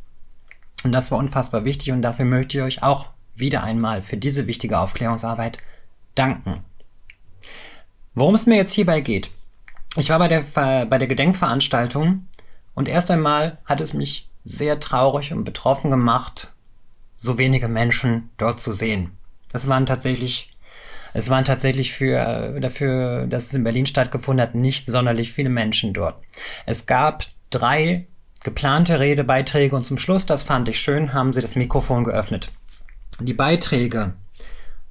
Und 0.83 0.91
das 0.91 1.11
war 1.11 1.17
unfassbar 1.17 1.65
wichtig 1.65 1.91
und 1.91 2.01
dafür 2.01 2.25
möchte 2.25 2.57
ich 2.57 2.63
euch 2.63 2.83
auch 2.83 3.07
wieder 3.35 3.63
einmal 3.63 4.01
für 4.01 4.17
diese 4.17 4.47
wichtige 4.47 4.79
Aufklärungsarbeit 4.79 5.57
danken. 6.15 6.63
Worum 8.13 8.35
es 8.35 8.45
mir 8.45 8.55
jetzt 8.55 8.73
hierbei 8.73 9.01
geht. 9.01 9.31
Ich 9.95 10.09
war 10.09 10.19
bei 10.19 10.27
der, 10.27 10.43
bei 10.85 10.97
der 10.97 11.07
Gedenkveranstaltung 11.07 12.27
und 12.75 12.87
erst 12.87 13.09
einmal 13.09 13.57
hat 13.65 13.81
es 13.81 13.93
mich 13.93 14.29
sehr 14.43 14.79
traurig 14.79 15.33
und 15.33 15.43
betroffen 15.43 15.89
gemacht, 15.89 16.53
so 17.15 17.37
wenige 17.37 17.67
Menschen 17.67 18.29
dort 18.37 18.59
zu 18.61 18.71
sehen. 18.71 19.11
Es 19.53 19.67
waren 19.67 19.85
tatsächlich 19.85 20.51
es 21.17 21.31
waren 21.31 21.45
tatsächlich 21.45 21.93
für, 21.93 22.19
äh, 22.19 22.59
dafür, 22.59 23.25
dass 23.25 23.45
es 23.45 23.53
in 23.55 23.63
Berlin 23.63 23.87
stattgefunden 23.87 24.39
hat, 24.39 24.53
nicht 24.53 24.85
sonderlich 24.85 25.33
viele 25.33 25.49
Menschen 25.49 25.91
dort. 25.91 26.21
Es 26.67 26.85
gab 26.85 27.23
drei 27.49 28.05
geplante 28.43 28.99
Redebeiträge 28.99 29.75
und 29.75 29.83
zum 29.83 29.97
Schluss, 29.97 30.27
das 30.27 30.43
fand 30.43 30.69
ich 30.69 30.79
schön, 30.79 31.15
haben 31.15 31.33
sie 31.33 31.41
das 31.41 31.55
Mikrofon 31.55 32.03
geöffnet. 32.03 32.51
Die 33.19 33.33
Beiträge, 33.33 34.13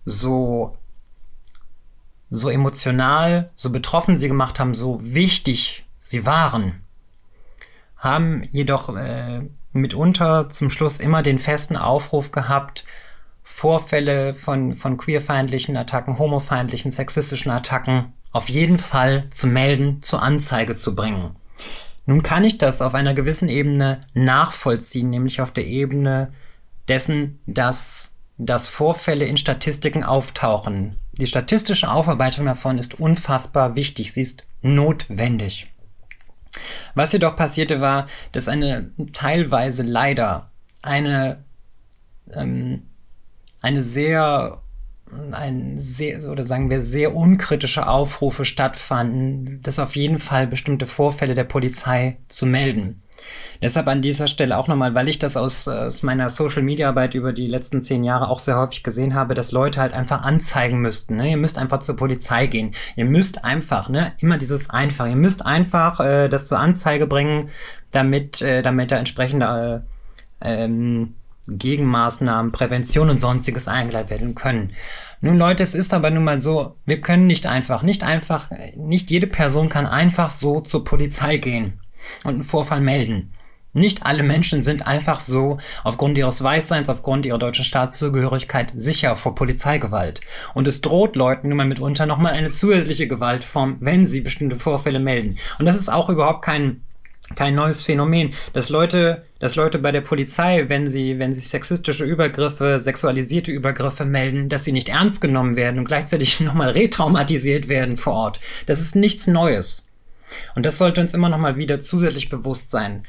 so, 0.04 0.76
so 2.28 2.50
emotional, 2.50 3.50
so 3.54 3.70
betroffen 3.70 4.16
sie 4.16 4.26
gemacht 4.26 4.58
haben, 4.58 4.74
so 4.74 4.98
wichtig 5.00 5.86
sie 6.00 6.26
waren, 6.26 6.82
haben 7.98 8.42
jedoch 8.50 8.96
äh, 8.96 9.42
mitunter 9.72 10.48
zum 10.50 10.70
Schluss 10.70 10.98
immer 10.98 11.22
den 11.22 11.38
festen 11.38 11.76
Aufruf 11.76 12.32
gehabt, 12.32 12.84
Vorfälle 13.48 14.34
von, 14.34 14.74
von 14.74 14.96
queerfeindlichen 14.96 15.76
Attacken, 15.76 16.18
homofeindlichen, 16.18 16.90
sexistischen 16.90 17.52
Attacken 17.52 18.12
auf 18.32 18.48
jeden 18.48 18.76
Fall 18.76 19.30
zu 19.30 19.46
melden, 19.46 20.02
zur 20.02 20.20
Anzeige 20.20 20.74
zu 20.74 20.96
bringen. 20.96 21.36
Nun 22.06 22.24
kann 22.24 22.42
ich 22.42 22.58
das 22.58 22.82
auf 22.82 22.92
einer 22.92 23.14
gewissen 23.14 23.48
Ebene 23.48 24.00
nachvollziehen, 24.14 25.10
nämlich 25.10 25.40
auf 25.40 25.52
der 25.52 25.64
Ebene 25.64 26.32
dessen, 26.88 27.38
dass, 27.46 28.16
dass 28.36 28.66
Vorfälle 28.66 29.26
in 29.26 29.36
Statistiken 29.36 30.02
auftauchen. 30.02 30.98
Die 31.12 31.28
statistische 31.28 31.90
Aufarbeitung 31.90 32.46
davon 32.46 32.78
ist 32.78 32.98
unfassbar 32.98 33.76
wichtig, 33.76 34.12
sie 34.12 34.22
ist 34.22 34.44
notwendig. 34.60 35.72
Was 36.96 37.12
jedoch 37.12 37.36
passierte 37.36 37.80
war, 37.80 38.08
dass 38.32 38.48
eine 38.48 38.90
teilweise 39.12 39.84
leider 39.84 40.50
eine 40.82 41.44
ähm, 42.32 42.82
eine 43.66 43.82
sehr 43.82 44.62
ein 45.30 45.78
sehr, 45.78 46.28
oder 46.28 46.42
sagen 46.44 46.68
wir, 46.70 46.80
sehr 46.80 47.14
unkritische 47.14 47.86
Aufrufe 47.86 48.44
stattfanden, 48.44 49.60
dass 49.62 49.78
auf 49.78 49.94
jeden 49.94 50.18
Fall 50.18 50.46
bestimmte 50.46 50.86
Vorfälle 50.86 51.34
der 51.34 51.44
Polizei 51.44 52.18
zu 52.28 52.44
melden. 52.44 53.02
Deshalb 53.62 53.86
an 53.86 54.02
dieser 54.02 54.26
Stelle 54.26 54.58
auch 54.58 54.68
nochmal, 54.68 54.94
weil 54.94 55.08
ich 55.08 55.18
das 55.18 55.36
aus, 55.36 55.68
aus 55.68 56.02
meiner 56.02 56.28
Social 56.28 56.62
Media 56.62 56.88
Arbeit 56.88 57.14
über 57.14 57.32
die 57.32 57.46
letzten 57.46 57.80
zehn 57.82 58.04
Jahre 58.04 58.28
auch 58.28 58.40
sehr 58.40 58.58
häufig 58.58 58.82
gesehen 58.82 59.14
habe, 59.14 59.34
dass 59.34 59.52
Leute 59.52 59.80
halt 59.80 59.94
einfach 59.94 60.22
anzeigen 60.22 60.80
müssten. 60.80 61.16
Ne? 61.16 61.30
Ihr 61.30 61.36
müsst 61.36 61.56
einfach 61.56 61.78
zur 61.78 61.96
Polizei 61.96 62.46
gehen. 62.46 62.72
Ihr 62.96 63.06
müsst 63.06 63.44
einfach, 63.44 63.88
ne, 63.88 64.12
immer 64.18 64.38
dieses 64.38 64.70
einfach. 64.70 65.06
Ihr 65.06 65.16
müsst 65.16 65.46
einfach 65.46 66.00
äh, 66.00 66.28
das 66.28 66.48
zur 66.48 66.58
Anzeige 66.58 67.06
bringen, 67.06 67.48
damit, 67.92 68.42
äh, 68.42 68.62
damit 68.62 68.90
da 68.90 68.96
entsprechende 68.96 69.84
äh, 70.40 70.64
ähm, 70.64 71.14
Gegenmaßnahmen, 71.48 72.52
Prävention 72.52 73.10
und 73.10 73.20
sonstiges 73.20 73.68
eingeleitet 73.68 74.10
werden 74.10 74.34
können. 74.34 74.72
Nun 75.20 75.38
Leute, 75.38 75.62
es 75.62 75.74
ist 75.74 75.94
aber 75.94 76.10
nun 76.10 76.24
mal 76.24 76.40
so, 76.40 76.76
wir 76.84 77.00
können 77.00 77.26
nicht 77.26 77.46
einfach, 77.46 77.82
nicht 77.82 78.02
einfach, 78.02 78.50
nicht 78.76 79.10
jede 79.10 79.26
Person 79.26 79.68
kann 79.68 79.86
einfach 79.86 80.30
so 80.30 80.60
zur 80.60 80.84
Polizei 80.84 81.38
gehen 81.38 81.80
und 82.24 82.34
einen 82.34 82.42
Vorfall 82.42 82.80
melden. 82.80 83.32
Nicht 83.76 84.06
alle 84.06 84.22
Menschen 84.22 84.62
sind 84.62 84.86
einfach 84.86 85.20
so 85.20 85.58
aufgrund 85.84 86.16
ihres 86.16 86.42
Weißseins, 86.42 86.88
aufgrund 86.88 87.26
ihrer 87.26 87.38
deutschen 87.38 87.64
Staatszugehörigkeit 87.64 88.72
sicher 88.74 89.16
vor 89.16 89.34
Polizeigewalt. 89.34 90.22
Und 90.54 90.66
es 90.66 90.80
droht 90.80 91.14
Leuten 91.14 91.50
nun 91.50 91.58
mal 91.58 91.66
mitunter 91.66 92.06
nochmal 92.06 92.32
eine 92.32 92.48
zusätzliche 92.48 93.06
Gewaltform, 93.06 93.76
wenn 93.80 94.06
sie 94.06 94.22
bestimmte 94.22 94.56
Vorfälle 94.56 94.98
melden. 94.98 95.36
Und 95.58 95.66
das 95.66 95.76
ist 95.76 95.90
auch 95.90 96.08
überhaupt 96.08 96.42
kein 96.42 96.85
kein 97.34 97.54
neues 97.54 97.82
Phänomen, 97.82 98.34
dass 98.52 98.68
Leute, 98.68 99.24
dass 99.40 99.56
Leute 99.56 99.78
bei 99.78 99.90
der 99.90 100.00
Polizei, 100.00 100.68
wenn 100.68 100.88
sie, 100.88 101.18
wenn 101.18 101.34
sie 101.34 101.40
sexistische 101.40 102.04
Übergriffe, 102.04 102.78
sexualisierte 102.78 103.50
Übergriffe 103.50 104.04
melden, 104.04 104.48
dass 104.48 104.64
sie 104.64 104.72
nicht 104.72 104.88
ernst 104.88 105.20
genommen 105.20 105.56
werden 105.56 105.78
und 105.78 105.86
gleichzeitig 105.86 106.40
nochmal 106.40 106.70
retraumatisiert 106.70 107.68
werden 107.68 107.96
vor 107.96 108.14
Ort. 108.14 108.40
Das 108.66 108.80
ist 108.80 108.94
nichts 108.94 109.26
Neues. 109.26 109.86
Und 110.54 110.66
das 110.66 110.78
sollte 110.78 111.00
uns 111.00 111.14
immer 111.14 111.28
nochmal 111.28 111.56
wieder 111.56 111.80
zusätzlich 111.80 112.28
bewusst 112.28 112.70
sein 112.70 113.04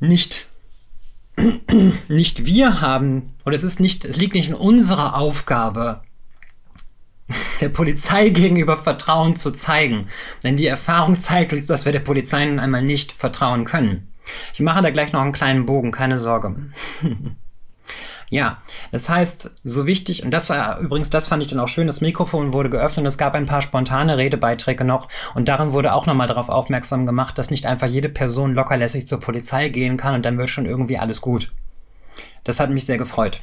nicht 0.00 0.46
nicht 2.08 2.46
wir 2.46 2.80
haben, 2.80 3.34
oder 3.44 3.56
es 3.56 3.64
ist 3.64 3.80
nicht, 3.80 4.04
es 4.04 4.16
liegt 4.16 4.34
nicht 4.34 4.48
in 4.48 4.54
unserer 4.54 5.16
Aufgabe, 5.16 6.02
der 7.60 7.68
Polizei 7.68 8.28
gegenüber 8.30 8.76
Vertrauen 8.76 9.36
zu 9.36 9.50
zeigen. 9.50 10.06
Denn 10.42 10.56
die 10.56 10.66
Erfahrung 10.66 11.18
zeigt 11.18 11.52
uns, 11.52 11.66
dass 11.66 11.84
wir 11.84 11.92
der 11.92 12.00
Polizei 12.00 12.44
nun 12.44 12.58
einmal 12.58 12.82
nicht 12.82 13.12
vertrauen 13.12 13.64
können. 13.64 14.08
Ich 14.52 14.60
mache 14.60 14.82
da 14.82 14.90
gleich 14.90 15.12
noch 15.12 15.20
einen 15.20 15.32
kleinen 15.32 15.66
Bogen, 15.66 15.92
keine 15.92 16.18
Sorge. 16.18 16.54
Ja, 18.30 18.58
das 18.90 19.08
heißt, 19.08 19.52
so 19.62 19.86
wichtig, 19.86 20.24
und 20.24 20.30
das 20.30 20.50
war 20.50 20.78
übrigens, 20.78 21.10
das 21.10 21.28
fand 21.28 21.42
ich 21.42 21.50
dann 21.50 21.60
auch 21.60 21.68
schön, 21.68 21.86
das 21.86 22.00
Mikrofon 22.00 22.52
wurde 22.52 22.70
geöffnet 22.70 23.06
es 23.06 23.18
gab 23.18 23.34
ein 23.34 23.46
paar 23.46 23.62
spontane 23.62 24.16
Redebeiträge 24.16 24.82
noch 24.82 25.08
und 25.34 25.46
darin 25.46 25.72
wurde 25.72 25.92
auch 25.92 26.06
nochmal 26.06 26.26
darauf 26.26 26.48
aufmerksam 26.48 27.06
gemacht, 27.06 27.36
dass 27.38 27.50
nicht 27.50 27.66
einfach 27.66 27.86
jede 27.86 28.08
Person 28.08 28.54
lockerlässig 28.54 29.06
zur 29.06 29.20
Polizei 29.20 29.68
gehen 29.68 29.96
kann 29.96 30.14
und 30.14 30.24
dann 30.24 30.38
wird 30.38 30.48
schon 30.48 30.66
irgendwie 30.66 30.98
alles 30.98 31.20
gut. 31.20 31.52
Das 32.44 32.60
hat 32.60 32.70
mich 32.70 32.86
sehr 32.86 32.98
gefreut. 32.98 33.42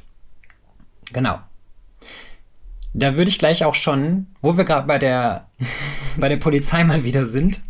Genau. 1.13 1.39
Da 2.93 3.15
würde 3.15 3.29
ich 3.29 3.39
gleich 3.39 3.63
auch 3.63 3.75
schon, 3.75 4.27
wo 4.41 4.57
wir 4.57 4.65
gerade 4.65 4.87
bei 4.87 4.97
der, 4.97 5.47
bei 6.17 6.29
der 6.29 6.37
Polizei 6.37 6.83
mal 6.83 7.03
wieder 7.03 7.25
sind, 7.25 7.61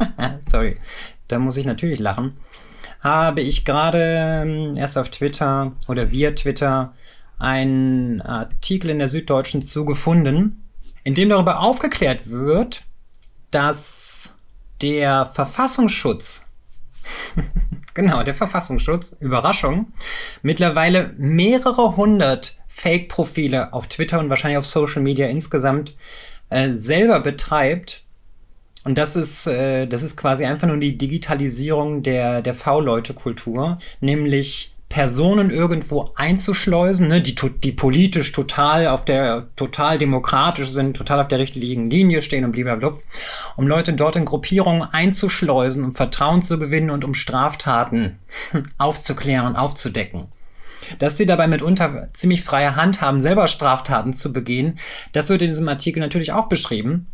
sorry, 0.40 0.78
da 1.28 1.38
muss 1.38 1.56
ich 1.56 1.66
natürlich 1.66 2.00
lachen, 2.00 2.34
habe 3.02 3.40
ich 3.40 3.64
gerade 3.64 4.42
ähm, 4.44 4.76
erst 4.76 4.98
auf 4.98 5.10
Twitter 5.10 5.72
oder 5.88 6.10
via 6.10 6.32
Twitter 6.32 6.94
einen 7.38 8.20
Artikel 8.20 8.90
in 8.90 8.98
der 8.98 9.08
Süddeutschen 9.08 9.62
zugefunden, 9.62 10.68
in 11.04 11.14
dem 11.14 11.30
darüber 11.30 11.60
aufgeklärt 11.60 12.30
wird, 12.30 12.82
dass 13.50 14.34
der 14.82 15.26
Verfassungsschutz, 15.26 16.46
genau, 17.94 18.22
der 18.22 18.34
Verfassungsschutz, 18.34 19.16
Überraschung, 19.20 19.92
mittlerweile 20.42 21.14
mehrere 21.16 21.96
hundert 21.96 22.59
Fake-Profile 22.72 23.72
auf 23.72 23.88
Twitter 23.88 24.20
und 24.20 24.30
wahrscheinlich 24.30 24.58
auf 24.58 24.64
Social 24.64 25.02
Media 25.02 25.26
insgesamt 25.26 25.96
äh, 26.48 26.70
selber 26.72 27.20
betreibt, 27.20 28.04
und 28.84 28.96
das 28.96 29.14
ist, 29.14 29.46
äh, 29.46 29.86
das 29.86 30.02
ist 30.02 30.16
quasi 30.16 30.46
einfach 30.46 30.66
nur 30.66 30.78
die 30.78 30.96
Digitalisierung 30.96 32.02
der, 32.02 32.40
der 32.40 32.54
V-Leute-Kultur, 32.54 33.78
nämlich 34.00 34.74
Personen 34.88 35.50
irgendwo 35.50 36.10
einzuschleusen, 36.16 37.08
ne, 37.08 37.20
die, 37.20 37.34
die 37.62 37.72
politisch 37.72 38.32
total 38.32 38.88
auf 38.88 39.04
der, 39.04 39.48
total 39.54 39.98
demokratisch 39.98 40.68
sind, 40.68 40.96
total 40.96 41.20
auf 41.20 41.28
der 41.28 41.38
richtigen 41.38 41.90
Linie 41.90 42.22
stehen 42.22 42.44
und 42.44 42.52
blablabla, 42.52 42.98
um 43.56 43.68
Leute 43.68 43.92
dort 43.92 44.16
in 44.16 44.24
Gruppierungen 44.24 44.82
einzuschleusen, 44.82 45.84
um 45.84 45.92
Vertrauen 45.92 46.42
zu 46.42 46.58
gewinnen 46.58 46.90
und 46.90 47.04
um 47.04 47.14
Straftaten 47.14 48.18
aufzuklären, 48.78 49.54
aufzudecken. 49.56 50.28
Dass 50.98 51.16
sie 51.16 51.26
dabei 51.26 51.46
mitunter 51.46 52.08
ziemlich 52.12 52.42
freie 52.42 52.76
Hand 52.76 53.00
haben, 53.00 53.20
selber 53.20 53.48
Straftaten 53.48 54.12
zu 54.12 54.32
begehen, 54.32 54.78
das 55.12 55.28
wird 55.28 55.42
in 55.42 55.48
diesem 55.48 55.68
Artikel 55.68 56.00
natürlich 56.00 56.32
auch 56.32 56.48
beschrieben. 56.48 57.06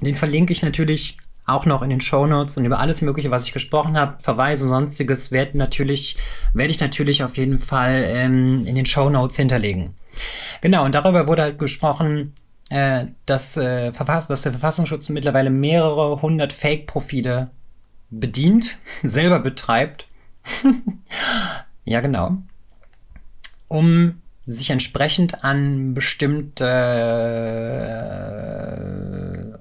Den 0.00 0.14
verlinke 0.14 0.52
ich 0.52 0.62
natürlich 0.62 1.16
auch 1.44 1.66
noch 1.66 1.82
in 1.82 1.90
den 1.90 2.00
Show 2.00 2.26
Notes 2.26 2.56
und 2.56 2.64
über 2.64 2.78
alles 2.78 3.00
Mögliche, 3.00 3.30
was 3.30 3.46
ich 3.46 3.52
gesprochen 3.52 3.96
habe, 3.96 4.20
Verweise 4.20 4.64
und 4.64 4.70
sonstiges 4.70 5.32
werde 5.32 5.58
natürlich 5.58 6.16
werde 6.54 6.70
ich 6.70 6.80
natürlich 6.80 7.24
auf 7.24 7.36
jeden 7.36 7.58
Fall 7.58 8.04
ähm, 8.06 8.64
in 8.64 8.74
den 8.74 8.86
Show 8.86 9.10
Notes 9.10 9.36
hinterlegen. 9.36 9.94
Genau 10.60 10.84
und 10.84 10.94
darüber 10.94 11.26
wurde 11.26 11.42
halt 11.42 11.58
gesprochen, 11.58 12.34
äh, 12.70 13.06
dass, 13.26 13.56
äh, 13.56 13.90
Verfass 13.92 14.28
dass 14.28 14.42
der 14.42 14.52
Verfassungsschutz 14.52 15.08
mittlerweile 15.08 15.50
mehrere 15.50 16.22
hundert 16.22 16.52
Fake-Profile 16.52 17.50
bedient, 18.10 18.78
selber 19.02 19.40
betreibt. 19.40 20.06
ja 21.84 22.00
genau, 22.00 22.38
um 23.72 24.20
sich 24.44 24.68
entsprechend 24.70 25.44
an 25.44 25.94
bestimmte 25.94 26.66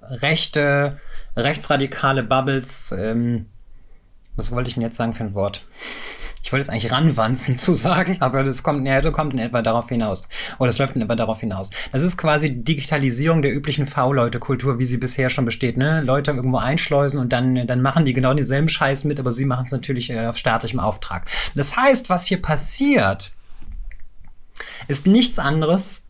äh, 0.09 0.15
rechte, 0.15 0.99
rechtsradikale 1.37 2.23
Bubbles, 2.23 2.91
ähm, 2.97 3.45
was 4.35 4.51
wollte 4.51 4.67
ich 4.67 4.73
denn 4.73 4.83
jetzt 4.83 4.97
sagen 4.97 5.13
für 5.13 5.23
ein 5.23 5.33
Wort? 5.33 5.65
Ich 6.43 6.51
wollte 6.51 6.63
jetzt 6.63 6.71
eigentlich 6.71 6.91
ranwanzen 6.91 7.55
zu 7.55 7.75
sagen, 7.75 8.17
aber 8.19 8.43
das 8.43 8.63
kommt, 8.63 8.85
ja, 8.85 8.99
das 8.99 9.13
kommt 9.13 9.31
in 9.31 9.39
etwa 9.39 9.61
darauf 9.61 9.87
hinaus. 9.87 10.27
Oder 10.59 10.71
es 10.71 10.77
läuft 10.77 10.97
in 10.97 11.03
etwa 11.03 11.15
darauf 11.15 11.39
hinaus. 11.39 11.69
Das 11.93 12.03
ist 12.03 12.17
quasi 12.17 12.49
die 12.49 12.63
Digitalisierung 12.65 13.41
der 13.41 13.53
üblichen 13.53 13.85
V-Leute-Kultur, 13.85 14.77
wie 14.77 14.85
sie 14.85 14.97
bisher 14.97 15.29
schon 15.29 15.45
besteht. 15.45 15.77
Ne? 15.77 16.01
Leute 16.01 16.31
irgendwo 16.31 16.57
einschleusen 16.57 17.19
und 17.19 17.31
dann, 17.31 17.65
dann 17.65 17.81
machen 17.81 18.03
die 18.03 18.11
genau 18.11 18.33
denselben 18.33 18.67
Scheiß 18.67 19.05
mit, 19.05 19.21
aber 19.21 19.31
sie 19.31 19.45
machen 19.45 19.65
es 19.67 19.71
natürlich 19.71 20.09
äh, 20.09 20.25
auf 20.25 20.37
staatlichem 20.37 20.81
Auftrag. 20.81 21.29
Das 21.55 21.77
heißt, 21.77 22.09
was 22.09 22.25
hier 22.25 22.41
passiert, 22.41 23.31
ist 24.87 25.07
nichts 25.07 25.39
anderes 25.39 26.03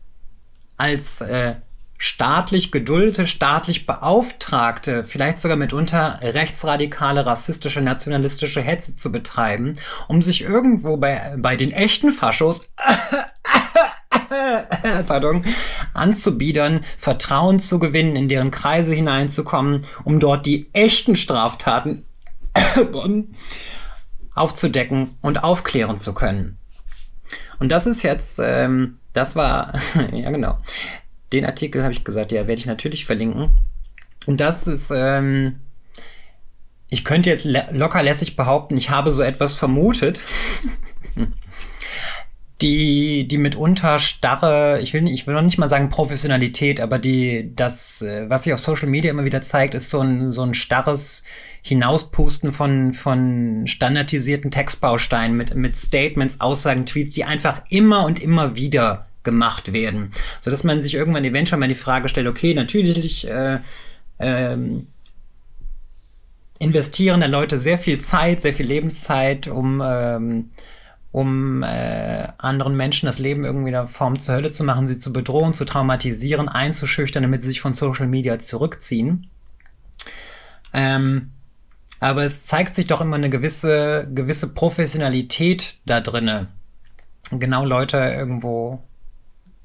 als 0.76 1.20
äh, 1.20 1.54
staatlich 1.98 2.72
geduldete, 2.72 3.28
staatlich 3.28 3.86
beauftragte, 3.86 5.04
vielleicht 5.04 5.38
sogar 5.38 5.56
mitunter 5.56 6.18
rechtsradikale, 6.20 7.24
rassistische, 7.24 7.80
nationalistische 7.80 8.60
Hetze 8.60 8.96
zu 8.96 9.12
betreiben, 9.12 9.74
um 10.08 10.20
sich 10.20 10.42
irgendwo 10.42 10.96
bei, 10.96 11.36
bei 11.38 11.54
den 11.54 11.70
echten 11.70 12.10
Faschos 12.10 12.62
pardon, 15.06 15.44
anzubiedern, 15.94 16.80
Vertrauen 16.98 17.60
zu 17.60 17.78
gewinnen, 17.78 18.16
in 18.16 18.28
deren 18.28 18.50
Kreise 18.50 18.94
hineinzukommen, 18.94 19.86
um 20.04 20.18
dort 20.18 20.46
die 20.46 20.68
echten 20.72 21.14
Straftaten 21.14 22.04
aufzudecken 24.34 25.14
und 25.20 25.44
aufklären 25.44 25.98
zu 25.98 26.14
können. 26.14 26.58
Und 27.62 27.68
das 27.68 27.86
ist 27.86 28.02
jetzt, 28.02 28.40
ähm, 28.42 28.98
das 29.12 29.36
war, 29.36 29.72
ja 30.12 30.32
genau, 30.32 30.58
den 31.32 31.46
Artikel 31.46 31.84
habe 31.84 31.92
ich 31.92 32.02
gesagt, 32.02 32.32
ja, 32.32 32.48
werde 32.48 32.58
ich 32.58 32.66
natürlich 32.66 33.04
verlinken. 33.04 33.50
Und 34.26 34.40
das 34.40 34.66
ist, 34.66 34.90
ähm, 34.92 35.60
ich 36.90 37.04
könnte 37.04 37.30
jetzt 37.30 37.44
locker 37.44 38.02
lässig 38.02 38.34
behaupten, 38.34 38.76
ich 38.76 38.90
habe 38.90 39.12
so 39.12 39.22
etwas 39.22 39.56
vermutet. 39.56 40.20
die, 42.62 43.28
die 43.28 43.38
mitunter 43.38 44.00
starre, 44.00 44.80
ich 44.80 44.92
will, 44.92 45.06
ich 45.06 45.28
will 45.28 45.34
noch 45.34 45.42
nicht 45.42 45.58
mal 45.58 45.68
sagen 45.68 45.88
Professionalität, 45.88 46.80
aber 46.80 46.98
die, 46.98 47.52
das, 47.54 48.02
äh, 48.02 48.28
was 48.28 48.42
sich 48.42 48.52
auf 48.52 48.58
Social 48.58 48.88
Media 48.88 49.12
immer 49.12 49.24
wieder 49.24 49.40
zeigt, 49.40 49.74
ist 49.74 49.88
so 49.88 50.00
ein, 50.00 50.32
so 50.32 50.42
ein 50.42 50.54
starres 50.54 51.22
Hinauspusten 51.62 52.52
von, 52.52 52.92
von 52.92 53.66
standardisierten 53.66 54.50
Textbausteinen 54.50 55.36
mit, 55.36 55.54
mit 55.54 55.76
Statements, 55.76 56.40
Aussagen, 56.40 56.86
Tweets, 56.86 57.14
die 57.14 57.24
einfach 57.24 57.62
immer 57.70 58.04
und 58.04 58.20
immer 58.20 58.56
wieder 58.56 59.06
gemacht 59.22 59.72
werden. 59.72 60.10
So 60.40 60.50
dass 60.50 60.64
man 60.64 60.80
sich 60.80 60.94
irgendwann 60.94 61.24
eventuell 61.24 61.60
mal 61.60 61.68
die 61.68 61.74
Frage 61.74 62.08
stellt, 62.08 62.26
okay, 62.26 62.54
natürlich, 62.54 63.28
äh, 63.28 63.58
ähm, 64.18 64.88
investieren 66.58 67.20
da 67.20 67.26
Leute 67.26 67.58
sehr 67.58 67.78
viel 67.78 68.00
Zeit, 68.00 68.40
sehr 68.40 68.54
viel 68.54 68.66
Lebenszeit, 68.66 69.46
um 69.46 69.80
ähm, 69.84 70.50
um 71.12 71.62
äh, 71.62 72.28
anderen 72.38 72.74
Menschen 72.74 73.04
das 73.04 73.18
Leben 73.18 73.44
irgendwie 73.44 73.68
in 73.68 73.74
der 73.74 73.86
Form 73.86 74.18
zur 74.18 74.34
Hölle 74.34 74.50
zu 74.50 74.64
machen, 74.64 74.86
sie 74.86 74.96
zu 74.96 75.12
bedrohen, 75.12 75.52
zu 75.52 75.66
traumatisieren, 75.66 76.48
einzuschüchtern, 76.48 77.22
damit 77.22 77.42
sie 77.42 77.48
sich 77.48 77.60
von 77.60 77.74
Social 77.74 78.08
Media 78.08 78.38
zurückziehen. 78.38 79.28
Ähm, 80.72 81.30
aber 82.02 82.24
es 82.24 82.46
zeigt 82.46 82.74
sich 82.74 82.88
doch 82.88 83.00
immer 83.00 83.14
eine 83.14 83.30
gewisse, 83.30 84.08
gewisse 84.12 84.48
Professionalität 84.48 85.76
da 85.86 86.00
drinne. 86.00 86.48
Genau 87.30 87.64
Leute 87.64 87.96
irgendwo, 87.96 88.82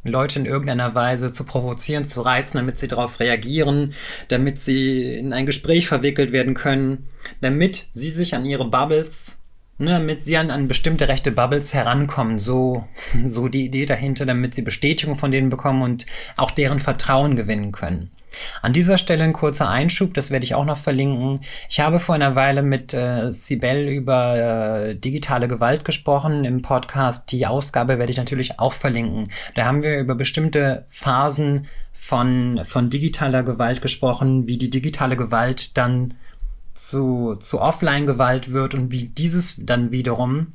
Leute 0.03 0.37
in 0.37 0.45
irgendeiner 0.45 0.93
Weise 0.93 1.31
zu 1.31 1.45
provozieren, 1.45 2.03
zu 2.03 2.21
reizen, 2.21 2.57
damit 2.57 2.77
sie 2.77 2.87
darauf 2.87 3.19
reagieren, 3.19 3.93
damit 4.27 4.59
sie 4.59 5.15
in 5.15 5.33
ein 5.33 5.47
Gespräch 5.47 5.87
verwickelt 5.87 6.31
werden 6.31 6.53
können, 6.53 7.09
damit 7.41 7.87
sie 7.89 8.11
sich 8.11 8.35
an 8.35 8.45
ihre 8.45 8.69
Bubbles 8.69 9.41
ne, 9.79 9.91
damit 9.91 10.21
sie 10.21 10.37
an, 10.37 10.51
an 10.51 10.67
bestimmte 10.67 11.07
rechte 11.07 11.31
Bubbles 11.31 11.73
herankommen. 11.73 12.39
So, 12.39 12.85
so 13.25 13.47
die 13.47 13.65
Idee 13.65 13.85
dahinter, 13.85 14.25
damit 14.25 14.53
sie 14.53 14.61
Bestätigung 14.61 15.15
von 15.15 15.31
denen 15.31 15.49
bekommen 15.49 15.81
und 15.81 16.05
auch 16.35 16.51
deren 16.51 16.79
Vertrauen 16.79 17.35
gewinnen 17.35 17.71
können. 17.71 18.11
An 18.61 18.73
dieser 18.73 18.97
Stelle 18.97 19.23
ein 19.23 19.33
kurzer 19.33 19.69
Einschub, 19.69 20.13
das 20.13 20.31
werde 20.31 20.43
ich 20.43 20.55
auch 20.55 20.65
noch 20.65 20.77
verlinken. 20.77 21.41
Ich 21.69 21.79
habe 21.79 21.99
vor 21.99 22.15
einer 22.15 22.35
Weile 22.35 22.61
mit 22.61 22.93
äh, 22.93 23.31
Sibel 23.31 23.87
über 23.87 24.37
äh, 24.37 24.95
digitale 24.95 25.47
Gewalt 25.47 25.85
gesprochen 25.85 26.45
im 26.45 26.61
Podcast. 26.61 27.31
Die 27.31 27.45
Ausgabe 27.45 27.99
werde 27.99 28.11
ich 28.11 28.17
natürlich 28.17 28.59
auch 28.59 28.73
verlinken. 28.73 29.29
Da 29.55 29.65
haben 29.65 29.83
wir 29.83 29.99
über 29.99 30.15
bestimmte 30.15 30.85
Phasen 30.87 31.67
von, 31.93 32.61
von 32.63 32.89
digitaler 32.89 33.43
Gewalt 33.43 33.81
gesprochen, 33.81 34.47
wie 34.47 34.57
die 34.57 34.69
digitale 34.69 35.17
Gewalt 35.17 35.77
dann 35.77 36.13
zu, 36.73 37.35
zu 37.39 37.59
Offline-Gewalt 37.59 38.51
wird 38.51 38.75
und 38.75 38.91
wie 38.91 39.07
dieses 39.07 39.55
dann 39.59 39.91
wiederum 39.91 40.53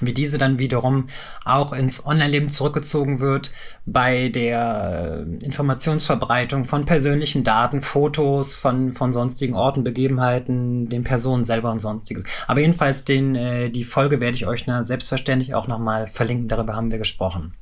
wie 0.00 0.12
diese 0.12 0.38
dann 0.38 0.58
wiederum 0.58 1.06
auch 1.44 1.72
ins 1.72 2.04
Online-Leben 2.04 2.48
zurückgezogen 2.48 3.20
wird 3.20 3.52
bei 3.86 4.28
der 4.28 5.26
äh, 5.40 5.44
Informationsverbreitung 5.44 6.64
von 6.64 6.84
persönlichen 6.84 7.44
Daten, 7.44 7.80
Fotos 7.80 8.56
von, 8.56 8.92
von 8.92 9.12
sonstigen 9.12 9.54
Orten, 9.54 9.84
Begebenheiten, 9.84 10.88
den 10.88 11.04
Personen 11.04 11.44
selber 11.44 11.70
und 11.70 11.80
sonstiges. 11.80 12.24
Aber 12.46 12.60
jedenfalls 12.60 13.04
den, 13.04 13.36
äh, 13.36 13.70
die 13.70 13.84
Folge 13.84 14.20
werde 14.20 14.36
ich 14.36 14.46
euch 14.46 14.66
na, 14.66 14.82
selbstverständlich 14.82 15.54
auch 15.54 15.68
nochmal 15.68 16.08
verlinken, 16.08 16.48
darüber 16.48 16.74
haben 16.74 16.90
wir 16.90 16.98
gesprochen. 16.98 17.54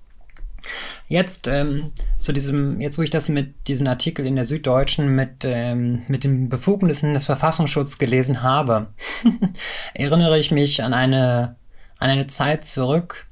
Jetzt 1.09 1.49
ähm, 1.49 1.93
zu 2.19 2.33
diesem, 2.33 2.81
jetzt 2.81 2.97
wo 2.97 3.03
ich 3.03 3.11
das 3.11 3.29
mit 3.29 3.69
diesem 3.69 3.87
Artikel 3.87 4.25
in 4.25 4.37
der 4.37 4.45
Süddeutschen 4.45 5.15
mit, 5.15 5.45
ähm, 5.45 6.03
mit 6.09 6.25
den 6.25 6.49
Befugnissen 6.49 7.15
des 7.15 7.25
Verfassungsschutzes 7.25 7.99
gelesen 7.99 8.43
habe, 8.43 8.89
erinnere 9.95 10.39
ich 10.39 10.53
mich 10.53 10.83
an 10.83 10.95
eine, 10.95 11.57
an 12.03 12.11
eine 12.11 12.27
Zeit 12.27 12.65
zurück, 12.65 13.29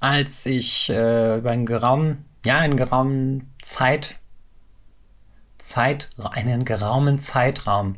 als 0.00 0.44
ich 0.46 0.90
äh, 0.90 1.38
über 1.38 1.52
einen 1.52 1.64
geraumen, 1.64 2.24
ja, 2.44 2.58
einen 2.58 2.76
geraumen 2.76 3.52
Zeit, 3.62 4.18
Zeit, 5.58 6.10
einen 6.32 6.64
geraumen 6.64 7.20
Zeitraum. 7.20 7.94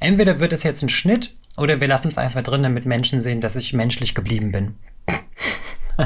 Entweder 0.00 0.40
wird 0.40 0.52
es 0.52 0.64
jetzt 0.64 0.82
ein 0.82 0.88
Schnitt 0.88 1.36
oder 1.56 1.80
wir 1.80 1.86
lassen 1.86 2.08
es 2.08 2.18
einfach 2.18 2.42
drin, 2.42 2.64
damit 2.64 2.84
Menschen 2.84 3.20
sehen, 3.20 3.40
dass 3.40 3.54
ich 3.54 3.74
menschlich 3.74 4.12
geblieben 4.12 4.50
bin. 4.50 4.74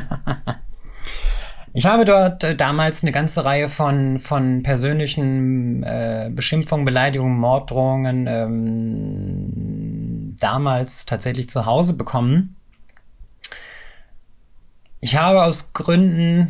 Ich 1.75 1.87
habe 1.87 2.05
dort 2.05 2.43
äh, 2.43 2.57
damals 2.57 3.03
eine 3.03 3.13
ganze 3.13 3.45
Reihe 3.45 3.69
von, 3.69 4.19
von 4.19 4.65
persönlichen 4.65 5.85
äh, 5.85 6.29
Beschimpfungen, 6.35 6.85
Beleidigungen, 6.85 7.39
Morddrohungen 7.39 8.27
ähm, 8.27 9.69
damals 10.41 11.07
tatsächlich 11.07 11.49
zu 11.49 11.67
Hause 11.67 11.93
bekommen. 11.93 12.58
Ich 15.01 15.17
habe 15.17 15.45
aus 15.45 15.73
Gründen, 15.73 16.49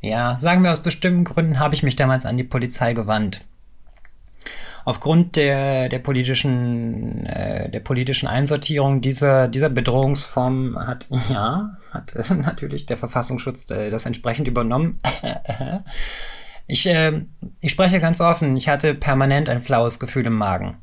ja, 0.00 0.38
sagen 0.40 0.62
wir 0.62 0.72
aus 0.72 0.82
bestimmten 0.82 1.24
Gründen, 1.24 1.58
habe 1.58 1.74
ich 1.74 1.82
mich 1.82 1.96
damals 1.96 2.26
an 2.26 2.36
die 2.36 2.44
Polizei 2.44 2.92
gewandt 2.92 3.42
aufgrund 4.84 5.36
der, 5.36 5.88
der 5.88 5.98
politischen, 5.98 7.26
äh, 7.26 7.70
der 7.70 7.80
politischen 7.80 8.26
Einsortierung 8.26 9.00
dieser, 9.00 9.48
dieser 9.48 9.68
Bedrohungsform 9.68 10.78
hat, 10.78 11.06
ja, 11.30 11.76
hat 11.90 12.14
äh, 12.14 12.34
natürlich 12.34 12.86
der 12.86 12.96
Verfassungsschutz 12.96 13.70
äh, 13.70 13.90
das 13.90 14.06
entsprechend 14.06 14.48
übernommen. 14.48 15.00
ich, 16.66 16.86
äh, 16.86 17.22
ich 17.60 17.72
spreche 17.72 18.00
ganz 18.00 18.20
offen, 18.20 18.56
ich 18.56 18.68
hatte 18.68 18.94
permanent 18.94 19.48
ein 19.48 19.60
flaues 19.60 19.98
Gefühl 19.98 20.26
im 20.26 20.36
Magen. 20.36 20.78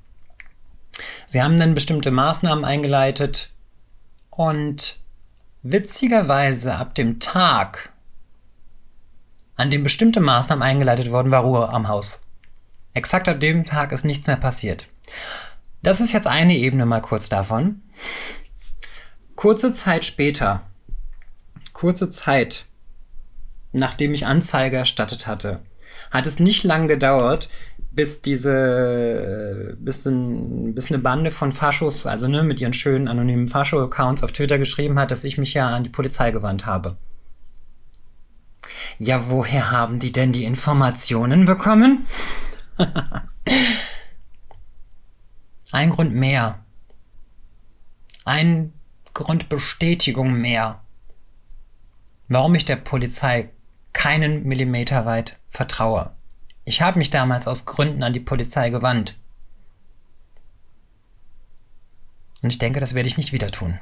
Sie 1.25 1.41
haben 1.41 1.59
dann 1.59 1.73
bestimmte 1.73 2.09
Maßnahmen 2.09 2.65
eingeleitet 2.65 3.51
und 4.29 4.99
witzigerweise 5.71 6.75
ab 6.75 6.95
dem 6.95 7.19
Tag, 7.19 7.91
an 9.55 9.71
dem 9.71 9.83
bestimmte 9.83 10.19
Maßnahmen 10.19 10.63
eingeleitet 10.63 11.11
wurden, 11.11 11.31
war 11.31 11.43
Ruhe 11.43 11.69
am 11.69 11.87
Haus. 11.87 12.21
Exakt 12.93 13.27
ab 13.27 13.39
dem 13.39 13.63
Tag 13.63 13.91
ist 13.91 14.05
nichts 14.05 14.27
mehr 14.27 14.37
passiert. 14.37 14.87
Das 15.83 16.01
ist 16.01 16.11
jetzt 16.11 16.27
eine 16.27 16.55
Ebene 16.55 16.85
mal 16.85 17.01
kurz 17.01 17.29
davon. 17.29 17.81
Kurze 19.35 19.73
Zeit 19.73 20.03
später, 20.05 20.63
kurze 21.73 22.09
Zeit 22.09 22.65
nachdem 23.77 24.13
ich 24.13 24.25
Anzeige 24.25 24.77
erstattet 24.77 25.27
hatte, 25.27 25.61
hat 26.11 26.27
es 26.27 26.39
nicht 26.39 26.63
lang 26.63 26.87
gedauert, 26.87 27.49
bis 27.97 28.21
diese, 28.21 29.75
bis, 29.79 30.05
ein, 30.05 30.75
bis 30.75 30.91
eine 30.91 30.99
Bande 30.99 31.31
von 31.31 31.51
Faschos, 31.51 32.05
also 32.05 32.27
ne, 32.27 32.43
mit 32.43 32.61
ihren 32.61 32.73
schönen 32.73 33.07
anonymen 33.07 33.47
Fascho-Accounts 33.47 34.21
auf 34.21 34.31
Twitter 34.31 34.59
geschrieben 34.59 34.99
hat, 34.99 35.09
dass 35.09 35.23
ich 35.23 35.39
mich 35.39 35.55
ja 35.55 35.67
an 35.69 35.83
die 35.83 35.89
Polizei 35.89 36.29
gewandt 36.29 36.67
habe. 36.67 36.97
Ja, 38.99 39.31
woher 39.31 39.71
haben 39.71 39.97
die 39.97 40.11
denn 40.11 40.31
die 40.31 40.43
Informationen 40.43 41.45
bekommen? 41.45 42.05
Ein 45.71 45.89
Grund 45.89 46.13
mehr. 46.13 46.59
Ein 48.25 48.73
Grund 49.15 49.49
Bestätigung 49.49 50.33
mehr. 50.33 50.83
Warum 52.29 52.53
ich 52.53 52.65
der 52.65 52.75
Polizei 52.75 53.49
keinen 53.91 54.43
Millimeter 54.43 55.07
weit 55.07 55.39
vertraue. 55.47 56.11
Ich 56.67 56.81
habe 56.81 56.99
mich 56.99 57.09
damals 57.09 57.47
aus 57.47 57.65
Gründen 57.65 58.03
an 58.03 58.11
die 58.11 58.19
Polizei 58.19 58.69
gewandt. 58.69 59.15
Und 62.41 62.49
ich 62.49 62.59
denke, 62.59 62.81
das 62.81 62.93
werde 62.93 63.07
ich 63.07 63.15
nicht 63.15 63.31
wieder 63.31 63.51
tun. 63.51 63.79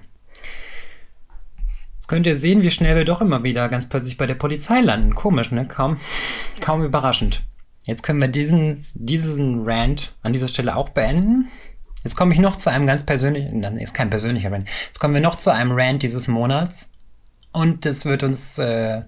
Jetzt 1.95 2.07
könnt 2.07 2.27
ihr 2.27 2.35
sehen, 2.35 2.61
wie 2.61 2.69
schnell 2.69 2.95
wir 2.95 3.03
doch 3.03 3.21
immer 3.21 3.41
wieder 3.41 3.69
ganz 3.69 3.89
plötzlich 3.89 4.17
bei 4.17 4.27
der 4.27 4.35
Polizei 4.35 4.81
landen. 4.81 5.15
Komisch, 5.15 5.49
ne? 5.49 5.67
Kaum, 5.67 5.97
kaum 6.61 6.83
überraschend. 6.83 7.41
Jetzt 7.85 8.03
können 8.03 8.21
wir 8.21 8.27
diesen, 8.27 8.85
diesen 8.93 9.63
Rant 9.67 10.15
an 10.21 10.33
dieser 10.33 10.47
Stelle 10.47 10.75
auch 10.75 10.89
beenden. 10.89 11.49
Jetzt 12.03 12.15
komme 12.15 12.35
ich 12.35 12.39
noch 12.39 12.55
zu 12.55 12.69
einem 12.69 12.85
ganz 12.85 13.03
persönlichen, 13.03 13.63
dann 13.63 13.79
ist 13.79 13.95
kein 13.95 14.11
persönlicher 14.11 14.51
Rant. 14.51 14.69
Jetzt 14.85 14.99
kommen 14.99 15.15
wir 15.15 15.21
noch 15.21 15.37
zu 15.37 15.51
einem 15.51 15.71
Rant 15.71 16.03
dieses 16.03 16.27
Monats. 16.27 16.91
Und 17.51 17.87
das 17.87 18.05
wird 18.05 18.21
uns 18.21 18.59
äh, 18.59 19.01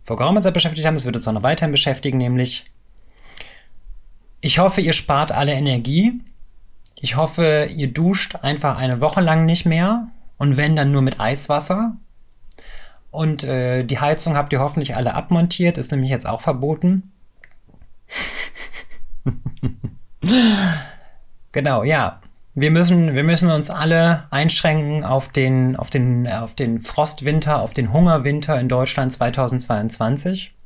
vor 0.00 0.16
geraumer 0.16 0.40
Zeit 0.40 0.54
beschäftigt 0.54 0.86
haben, 0.86 0.96
es 0.96 1.04
wird 1.04 1.16
uns 1.16 1.28
auch 1.28 1.32
noch 1.32 1.42
weiterhin 1.42 1.72
beschäftigen, 1.72 2.16
nämlich 2.16 2.64
ich 4.40 4.58
hoffe, 4.58 4.80
ihr 4.80 4.92
spart 4.92 5.32
alle 5.32 5.52
Energie. 5.52 6.20
Ich 7.00 7.16
hoffe, 7.16 7.68
ihr 7.74 7.92
duscht 7.92 8.36
einfach 8.36 8.76
eine 8.76 9.00
Woche 9.00 9.20
lang 9.20 9.44
nicht 9.46 9.66
mehr 9.66 10.08
und 10.36 10.56
wenn 10.56 10.76
dann 10.76 10.92
nur 10.92 11.02
mit 11.02 11.20
Eiswasser. 11.20 11.96
Und 13.10 13.42
äh, 13.44 13.84
die 13.84 14.00
Heizung 14.00 14.36
habt 14.36 14.52
ihr 14.52 14.60
hoffentlich 14.60 14.94
alle 14.96 15.14
abmontiert, 15.14 15.78
ist 15.78 15.90
nämlich 15.92 16.10
jetzt 16.10 16.26
auch 16.26 16.40
verboten. 16.40 17.12
genau, 21.52 21.82
ja. 21.84 22.20
Wir 22.54 22.72
müssen, 22.72 23.14
wir 23.14 23.22
müssen 23.22 23.50
uns 23.50 23.70
alle 23.70 24.24
einschränken 24.30 25.04
auf 25.04 25.28
den, 25.28 25.76
auf 25.76 25.90
den, 25.90 26.26
auf 26.26 26.54
den 26.54 26.80
Frostwinter, 26.80 27.60
auf 27.60 27.72
den 27.72 27.92
Hungerwinter 27.92 28.58
in 28.58 28.68
Deutschland 28.68 29.12
2022. 29.12 30.57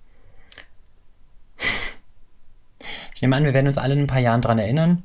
Ich 3.23 3.25
nehme 3.25 3.37
an, 3.37 3.45
wir 3.45 3.55
werden 3.55 3.69
uns 3.69 3.79
alle 3.79 3.95
in 3.95 4.01
ein 4.01 4.07
paar 4.09 4.19
Jahren 4.19 4.41
dran 4.41 4.59
erinnern. 4.59 5.05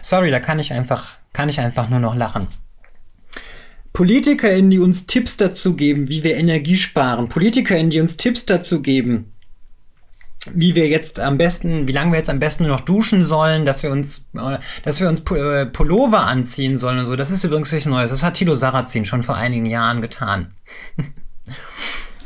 Sorry, 0.00 0.30
da 0.30 0.38
kann 0.38 0.60
ich 0.60 0.72
einfach, 0.72 1.18
kann 1.32 1.48
ich 1.48 1.58
einfach 1.58 1.88
nur 1.88 1.98
noch 1.98 2.14
lachen. 2.14 2.46
PolitikerInnen, 3.92 4.70
die 4.70 4.78
uns 4.78 5.06
Tipps 5.06 5.36
dazu 5.38 5.74
geben, 5.74 6.08
wie 6.08 6.22
wir 6.22 6.36
Energie 6.36 6.76
sparen. 6.76 7.28
PolitikerInnen, 7.28 7.90
die 7.90 7.98
uns 7.98 8.16
Tipps 8.16 8.46
dazu 8.46 8.80
geben, 8.80 9.32
wie 10.52 10.76
wir 10.76 10.86
jetzt 10.86 11.18
am 11.18 11.36
besten, 11.36 11.88
wie 11.88 11.92
lange 11.92 12.12
wir 12.12 12.18
jetzt 12.18 12.30
am 12.30 12.38
besten 12.38 12.62
nur 12.62 12.76
noch 12.76 12.84
duschen 12.84 13.24
sollen, 13.24 13.64
dass 13.64 13.82
wir 13.82 13.90
uns, 13.90 14.28
äh, 14.34 14.58
dass 14.84 15.00
wir 15.00 15.08
uns 15.08 15.28
äh, 15.32 15.66
Pullover 15.66 16.28
anziehen 16.28 16.78
sollen 16.78 17.00
und 17.00 17.06
so. 17.06 17.16
Das 17.16 17.32
ist 17.32 17.42
übrigens 17.42 17.72
nichts 17.72 17.88
Neues. 17.88 18.12
Das 18.12 18.22
hat 18.22 18.34
Tilo 18.34 18.54
Sarrazin 18.54 19.04
schon 19.04 19.24
vor 19.24 19.34
einigen 19.34 19.66
Jahren 19.66 20.00
getan. 20.00 20.54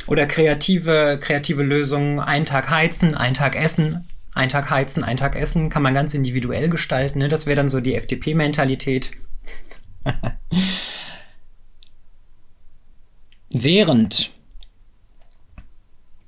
Oder 0.06 0.26
kreative, 0.26 1.18
kreative 1.20 1.62
Lösungen, 1.62 2.20
einen 2.20 2.44
Tag 2.44 2.70
heizen, 2.70 3.14
einen 3.14 3.34
Tag 3.34 3.56
essen, 3.56 4.08
einen 4.34 4.50
Tag 4.50 4.70
heizen, 4.70 5.02
einen 5.04 5.16
Tag 5.16 5.36
essen, 5.36 5.70
kann 5.70 5.82
man 5.82 5.94
ganz 5.94 6.12
individuell 6.14 6.68
gestalten. 6.68 7.20
Ne? 7.20 7.28
Das 7.28 7.46
wäre 7.46 7.56
dann 7.56 7.68
so 7.68 7.80
die 7.80 7.94
FDP-Mentalität. 7.94 9.12
Während 13.50 14.30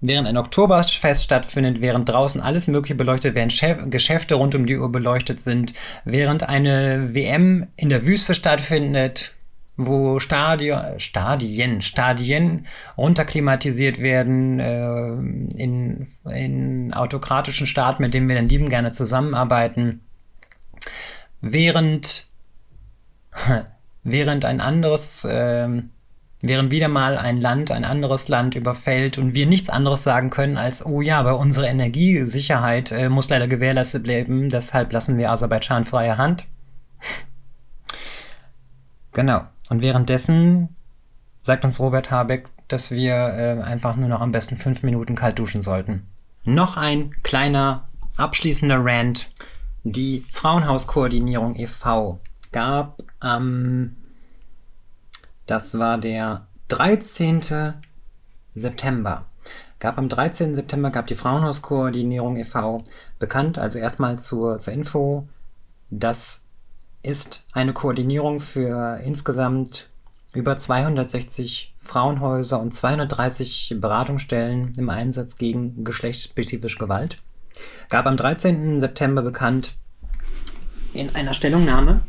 Während 0.03 0.29
ein 0.29 0.37
Oktoberfest 0.37 1.25
stattfindet, 1.25 1.81
während 1.81 2.09
draußen 2.09 2.41
alles 2.41 2.67
Mögliche 2.67 2.95
beleuchtet, 2.95 3.35
während 3.35 3.53
Chef 3.53 3.79
Geschäfte 3.89 4.35
rund 4.35 4.55
um 4.55 4.67
die 4.67 4.77
Uhr 4.77 4.93
beleuchtet 4.93 5.41
sind, 5.41 5.73
während 6.05 6.49
eine 6.49 7.15
WM 7.15 7.67
in 7.77 7.89
der 7.89 8.05
Wüste 8.05 8.35
stattfindet, 8.35 9.33
wo 9.77 10.21
Stadion, 10.21 10.99
Stadien, 10.99 11.83
Stadien 11.83 12.67
runterklimatisiert 12.97 14.01
werden, 14.01 14.59
äh, 14.59 15.63
in, 15.63 16.07
in 16.25 16.95
autokratischen 16.95 17.67
Staaten, 17.67 18.03
mit 18.03 18.15
denen 18.15 18.29
wir 18.29 18.37
dann 18.37 18.49
lieben 18.49 18.69
gerne 18.69 18.93
zusammenarbeiten, 18.93 20.01
während 21.41 22.29
während 24.07 24.45
ein 24.45 24.61
anderes, 24.61 25.25
äh, 25.25 25.69
während 26.43 26.71
wieder 26.71 26.89
mal 26.89 27.19
ein 27.19 27.41
Land 27.41 27.71
ein 27.71 27.85
anderes 27.85 28.29
Land 28.29 28.55
überfällt 28.55 29.19
und 29.19 29.35
wir 29.35 29.47
nichts 29.47 29.69
anderes 29.69 30.03
sagen 30.03 30.31
können 30.31 30.57
als, 30.57 30.85
oh 30.85 31.01
ja, 31.01 31.19
aber 31.19 31.39
unsere 31.39 31.67
Energiesicherheit 31.67 32.93
äh, 32.93 33.09
muss 33.09 33.29
leider 33.29 33.49
gewährleistet 33.49 34.05
bleiben, 34.05 34.49
deshalb 34.49 34.93
lassen 34.93 35.19
wir 35.19 35.31
Aserbaidschan 35.31 35.85
freie 35.85 36.17
Hand. 36.17 36.47
genau. 39.13 39.45
Und 39.69 39.83
währenddessen 39.83 40.69
sagt 41.43 41.65
uns 41.65 41.81
Robert 41.81 42.11
Habeck, 42.11 42.49
dass 42.69 42.91
wir 42.91 43.15
äh, 43.15 43.63
einfach 43.63 43.97
nur 43.97 44.09
noch 44.09 44.21
am 44.21 44.33
besten 44.33 44.57
fünf 44.57 44.83
Minuten 44.83 45.15
kalt 45.15 45.39
duschen 45.39 45.63
sollten. 45.63 46.07
Noch 46.45 46.77
ein 46.77 47.11
kleiner 47.23 47.89
abschließender 48.17 48.79
Rant. 48.81 49.31
Die 49.85 50.25
Frauenhauskoordinierung 50.31 51.55
e.V. 51.57 52.21
gab 52.51 53.03
am, 53.21 53.43
ähm, 53.43 53.97
das 55.47 55.79
war 55.79 55.99
der 55.99 56.47
13. 56.69 57.75
September, 58.55 59.27
gab 59.79 59.99
am 59.99 60.09
13. 60.09 60.57
September 60.57 60.91
gab 60.91 61.07
die 61.07 61.15
Frauenhauskoordinierung 61.15 62.37
e.V. 62.37 62.83
bekannt, 63.21 63.59
also 63.59 63.79
erstmal 63.79 64.19
zur, 64.19 64.59
zur 64.59 64.73
Info, 64.73 65.29
das 65.91 66.46
ist 67.07 67.45
eine 67.53 67.73
Koordinierung 67.73 68.41
für 68.41 69.01
insgesamt 69.05 69.89
über 70.35 70.57
260 70.57 71.75
Frauenhäuser 71.79 72.61
und 72.61 72.75
230 72.75 73.77
Beratungsstellen 73.81 74.73
im 74.77 74.91
Einsatz 74.91 75.37
gegen 75.37 75.85
geschlechtsspezifische 75.85 76.79
Gewalt. 76.79 77.19
Gab 77.89 78.07
am 78.07 78.17
13. 78.17 78.81
September 78.81 79.23
bekannt 79.23 79.75
in 80.93 81.15
einer 81.15 81.33
Stellungnahme, 81.33 82.01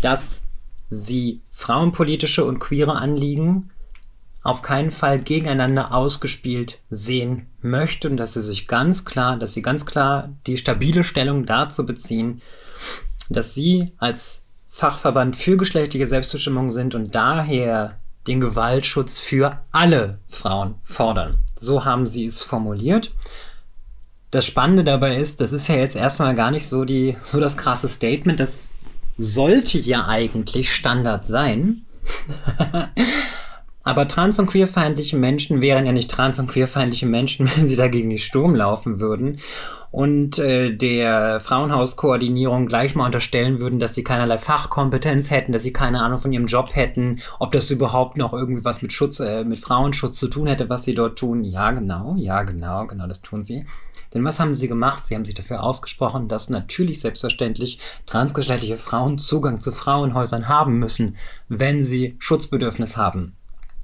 dass 0.00 0.46
sie 0.88 1.42
frauenpolitische 1.50 2.44
und 2.44 2.58
queere 2.58 2.96
Anliegen 2.96 3.70
auf 4.42 4.62
keinen 4.62 4.90
Fall 4.90 5.20
gegeneinander 5.20 5.94
ausgespielt 5.94 6.78
sehen 6.90 7.46
möchte 7.62 8.10
und 8.10 8.16
dass 8.16 8.34
sie 8.34 8.42
sich 8.42 8.68
ganz 8.68 9.04
klar, 9.04 9.36
dass 9.38 9.54
sie 9.54 9.62
ganz 9.62 9.86
klar 9.86 10.30
die 10.46 10.56
stabile 10.56 11.04
Stellung 11.04 11.46
dazu 11.46 11.86
beziehen, 11.86 12.42
dass 13.34 13.54
sie 13.54 13.92
als 13.98 14.44
Fachverband 14.68 15.36
für 15.36 15.56
geschlechtliche 15.56 16.06
Selbstbestimmung 16.06 16.70
sind 16.70 16.94
und 16.94 17.14
daher 17.14 17.98
den 18.26 18.40
Gewaltschutz 18.40 19.18
für 19.18 19.60
alle 19.70 20.18
Frauen 20.28 20.76
fordern. 20.82 21.38
So 21.56 21.84
haben 21.84 22.06
sie 22.06 22.24
es 22.24 22.42
formuliert. 22.42 23.12
Das 24.30 24.46
Spannende 24.46 24.82
dabei 24.82 25.16
ist, 25.16 25.40
das 25.40 25.52
ist 25.52 25.68
ja 25.68 25.76
jetzt 25.76 25.94
erstmal 25.94 26.34
gar 26.34 26.50
nicht 26.50 26.68
so 26.68 26.84
die, 26.84 27.16
so 27.22 27.38
das 27.38 27.56
krasse 27.56 27.88
Statement. 27.88 28.40
Das 28.40 28.70
sollte 29.16 29.78
ja 29.78 30.08
eigentlich 30.08 30.74
Standard 30.74 31.24
sein. 31.24 31.82
Aber 33.84 34.08
trans- 34.08 34.38
und 34.38 34.46
queerfeindliche 34.46 35.16
Menschen 35.16 35.60
wären 35.60 35.86
ja 35.86 35.92
nicht 35.92 36.10
trans- 36.10 36.38
und 36.38 36.48
queerfeindliche 36.48 37.06
Menschen, 37.06 37.48
wenn 37.56 37.66
sie 37.66 37.76
dagegen 37.76 38.08
nicht 38.08 38.24
Sturm 38.24 38.54
laufen 38.54 38.98
würden 38.98 39.38
und 39.94 40.40
äh, 40.40 40.74
der 40.74 41.38
Frauenhauskoordinierung 41.38 42.66
gleich 42.66 42.96
mal 42.96 43.06
unterstellen 43.06 43.60
würden, 43.60 43.78
dass 43.78 43.94
sie 43.94 44.02
keinerlei 44.02 44.38
Fachkompetenz 44.38 45.30
hätten, 45.30 45.52
dass 45.52 45.62
sie 45.62 45.72
keine 45.72 46.02
Ahnung 46.02 46.18
von 46.18 46.32
ihrem 46.32 46.46
Job 46.46 46.74
hätten, 46.74 47.20
ob 47.38 47.52
das 47.52 47.70
überhaupt 47.70 48.16
noch 48.16 48.32
irgendwie 48.32 48.64
was 48.64 48.82
mit 48.82 48.92
Schutz, 48.92 49.20
äh, 49.20 49.44
mit 49.44 49.60
Frauenschutz 49.60 50.18
zu 50.18 50.26
tun 50.26 50.48
hätte, 50.48 50.68
was 50.68 50.82
sie 50.82 50.96
dort 50.96 51.16
tun. 51.16 51.44
Ja, 51.44 51.70
genau, 51.70 52.16
ja, 52.18 52.42
genau, 52.42 52.88
genau, 52.88 53.06
das 53.06 53.22
tun 53.22 53.44
sie. 53.44 53.66
Denn 54.12 54.24
was 54.24 54.40
haben 54.40 54.56
sie 54.56 54.66
gemacht? 54.66 55.06
Sie 55.06 55.14
haben 55.14 55.24
sich 55.24 55.36
dafür 55.36 55.62
ausgesprochen, 55.62 56.26
dass 56.26 56.50
natürlich 56.50 57.00
selbstverständlich 57.00 57.78
transgeschlechtliche 58.04 58.78
Frauen 58.78 59.18
Zugang 59.18 59.60
zu 59.60 59.70
Frauenhäusern 59.70 60.48
haben 60.48 60.80
müssen, 60.80 61.16
wenn 61.48 61.84
sie 61.84 62.16
Schutzbedürfnis 62.18 62.96
haben. 62.96 63.36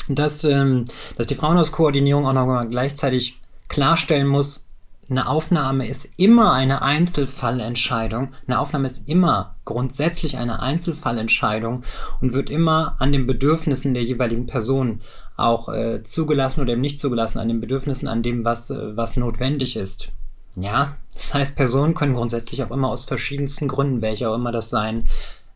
Dass, 0.09 0.45
ähm, 0.45 0.87
dass 1.17 1.27
die 1.27 1.35
Frauenhauskoordinierung 1.35 2.27
auch 2.27 2.33
noch 2.33 2.69
gleichzeitig 2.69 3.41
klarstellen 3.69 4.27
muss, 4.27 4.67
eine 5.11 5.29
Aufnahme 5.29 5.89
ist 5.89 6.09
immer 6.17 6.53
eine 6.53 6.83
Einzelfallentscheidung. 6.83 8.29
Eine 8.47 8.61
Aufnahme 8.61 8.87
ist 8.87 9.09
immer 9.09 9.57
grundsätzlich 9.65 10.39
eine 10.39 10.61
Einzelfallentscheidung 10.61 11.83
und 12.21 12.33
wird 12.33 12.49
immer 12.49 12.95
an 13.01 13.11
den 13.11 13.27
Bedürfnissen 13.27 13.93
der 13.93 14.05
jeweiligen 14.05 14.47
Person 14.47 15.01
auch 15.37 15.69
äh, 15.69 16.05
zugelassen 16.05 16.61
oder 16.61 16.75
eben 16.75 16.81
nicht 16.81 17.01
zugelassen, 17.01 17.41
an 17.41 17.49
den 17.49 17.61
Bedürfnissen, 17.61 18.07
an 18.07 18.23
dem, 18.23 18.45
was, 18.45 18.71
äh, 18.71 18.97
was 18.97 19.17
notwendig 19.17 19.75
ist. 19.75 20.13
Ja, 20.55 20.97
das 21.15 21.35
heißt, 21.35 21.57
Personen 21.57 21.95
können 21.95 22.15
grundsätzlich 22.15 22.63
auch 22.63 22.71
immer 22.71 22.89
aus 22.89 23.05
verschiedensten 23.05 23.67
Gründen, 23.67 24.03
welche 24.03 24.29
auch 24.29 24.35
immer 24.35 24.53
das 24.53 24.71
sein, 24.71 25.09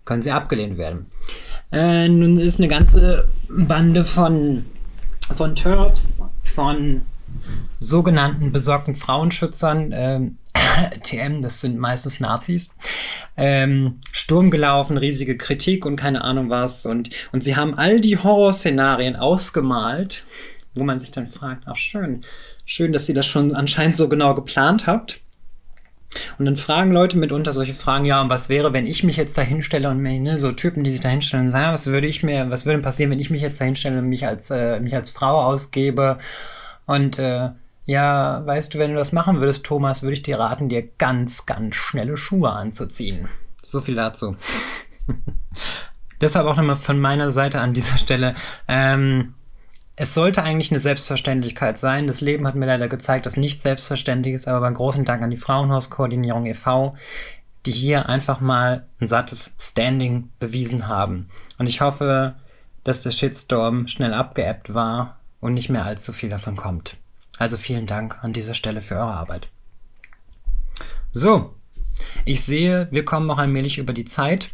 können 0.04 0.22
sie 0.22 0.30
abgelehnt 0.30 0.78
werden. 0.78 1.06
Äh, 1.72 2.08
nun 2.08 2.38
ist 2.38 2.58
eine 2.58 2.68
ganze 2.68 3.28
Bande 3.48 4.04
von, 4.04 4.66
von 5.34 5.54
TERFs, 5.54 6.22
von 6.42 7.02
sogenannten 7.80 8.52
besorgten 8.52 8.94
Frauenschützern, 8.94 9.92
ähm, 9.92 10.38
TM, 11.02 11.42
das 11.42 11.60
sind 11.60 11.78
meistens 11.78 12.20
Nazis, 12.20 12.70
ähm, 13.36 13.98
Sturm 14.12 14.50
gelaufen, 14.50 14.96
riesige 14.96 15.36
Kritik 15.36 15.84
und 15.84 15.96
keine 15.96 16.22
Ahnung 16.22 16.50
was. 16.50 16.86
Und, 16.86 17.10
und 17.32 17.44
sie 17.44 17.56
haben 17.56 17.74
all 17.74 18.00
die 18.00 18.18
Horrorszenarien 18.18 19.16
ausgemalt, 19.16 20.24
wo 20.74 20.84
man 20.84 21.00
sich 21.00 21.10
dann 21.10 21.26
fragt, 21.26 21.64
ach 21.66 21.76
schön, 21.76 22.24
schön, 22.66 22.92
dass 22.92 23.08
ihr 23.08 23.14
das 23.14 23.26
schon 23.26 23.54
anscheinend 23.54 23.96
so 23.96 24.08
genau 24.08 24.34
geplant 24.34 24.86
habt. 24.86 25.20
Und 26.38 26.46
dann 26.46 26.57
fragen 26.57 26.92
Leute 26.92 27.18
mitunter 27.18 27.53
solche 27.53 27.74
Fragen, 27.74 28.05
ja, 28.05 28.20
und 28.20 28.31
was 28.31 28.48
wäre, 28.48 28.72
wenn 28.72 28.87
ich 28.87 29.05
mich 29.05 29.16
jetzt 29.16 29.37
da 29.37 29.42
hinstelle 29.42 29.90
und 29.90 29.98
mir, 29.98 30.18
ne, 30.20 30.38
so 30.38 30.53
Typen, 30.53 30.85
die 30.85 30.90
sich 30.90 31.00
da 31.00 31.09
hinstellen 31.09 31.50
sagen, 31.50 31.72
was 31.72 31.87
würde 31.87 32.07
ich 32.07 32.22
mir, 32.22 32.50
was 32.50 32.66
würde 32.66 32.81
passieren, 32.81 33.11
wenn 33.11 33.20
ich 33.20 33.31
mich 33.31 33.42
jetzt 33.42 33.61
da 33.61 33.64
hinstelle 33.64 33.98
und 33.98 34.09
mich 34.09 34.27
als, 34.27 34.50
äh, 34.50 34.81
mich 34.81 34.94
als 34.94 35.11
Frau 35.11 35.42
ausgebe 35.42 36.18
und 36.87 37.18
äh, 37.18 37.50
ja, 37.87 38.46
weißt 38.46 38.74
du, 38.74 38.79
wenn 38.79 38.92
du 38.92 38.96
das 38.96 39.12
machen 39.12 39.40
würdest, 39.40 39.64
Thomas, 39.64 40.03
würde 40.03 40.14
ich 40.14 40.22
dir 40.22 40.38
raten, 40.38 40.68
dir 40.68 40.83
ganz, 40.83 41.44
ganz 41.44 41.74
schnelle 41.74 42.16
Schuhe 42.16 42.50
anzuziehen. 42.50 43.29
So 43.62 43.81
viel 43.81 43.94
dazu. 43.94 44.37
Deshalb 46.20 46.46
auch 46.46 46.57
nochmal 46.57 46.77
von 46.77 46.98
meiner 46.98 47.31
Seite 47.31 47.61
an 47.61 47.74
dieser 47.74 47.98
Stelle. 47.98 48.35
Ähm, 48.68 49.35
es 49.96 50.14
sollte 50.14 50.42
eigentlich 50.42 50.70
eine 50.70 50.80
Selbstverständlichkeit 50.80 51.78
sein. 51.78 52.07
Das 52.07 52.20
Leben 52.20 52.46
hat 52.46 52.57
mir 52.57 52.66
leider 52.66 52.88
gezeigt, 52.88 53.26
dass 53.26 53.37
nichts 53.37 53.62
selbstverständlich 53.62 54.35
ist, 54.35 54.48
aber 54.48 54.61
beim 54.61 54.74
großen 54.74 55.04
Dank 55.04 55.22
an 55.22 55.30
die 55.30 55.37
Frauenhauskoordinierung 55.37 56.46
e.V., 56.46 56.96
die 57.64 57.70
hier 57.70 58.09
einfach 58.09 58.40
mal 58.40 58.87
ein 59.00 59.07
sattes 59.07 59.54
Standing 59.59 60.30
bewiesen 60.38 60.88
haben. 60.88 61.28
Und 61.59 61.66
ich 61.68 61.80
hoffe, 61.80 62.35
dass 62.83 63.02
der 63.02 63.12
Shitstorm 63.12 63.87
schnell 63.87 64.12
abgeebbt 64.12 64.74
war 64.74 65.20
und 65.40 65.54
nicht 65.54 65.70
mehr 65.70 65.85
allzu 65.85 66.12
viel 66.12 66.28
davon 66.28 66.57
kommt. 66.57 66.98
Also 67.38 67.57
vielen 67.57 67.87
Dank 67.87 68.22
an 68.22 68.33
dieser 68.33 68.54
Stelle 68.54 68.80
für 68.80 68.96
eure 68.96 69.14
Arbeit. 69.14 69.48
So, 71.11 71.54
ich 72.24 72.42
sehe, 72.42 72.88
wir 72.90 73.04
kommen 73.04 73.26
noch 73.26 73.38
allmählich 73.38 73.78
über 73.78 73.92
die 73.92 74.04
Zeit. 74.04 74.50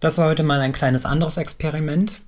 Das 0.00 0.18
war 0.18 0.28
heute 0.28 0.42
mal 0.42 0.60
ein 0.60 0.72
kleines 0.72 1.04
anderes 1.04 1.36
Experiment. 1.36 2.22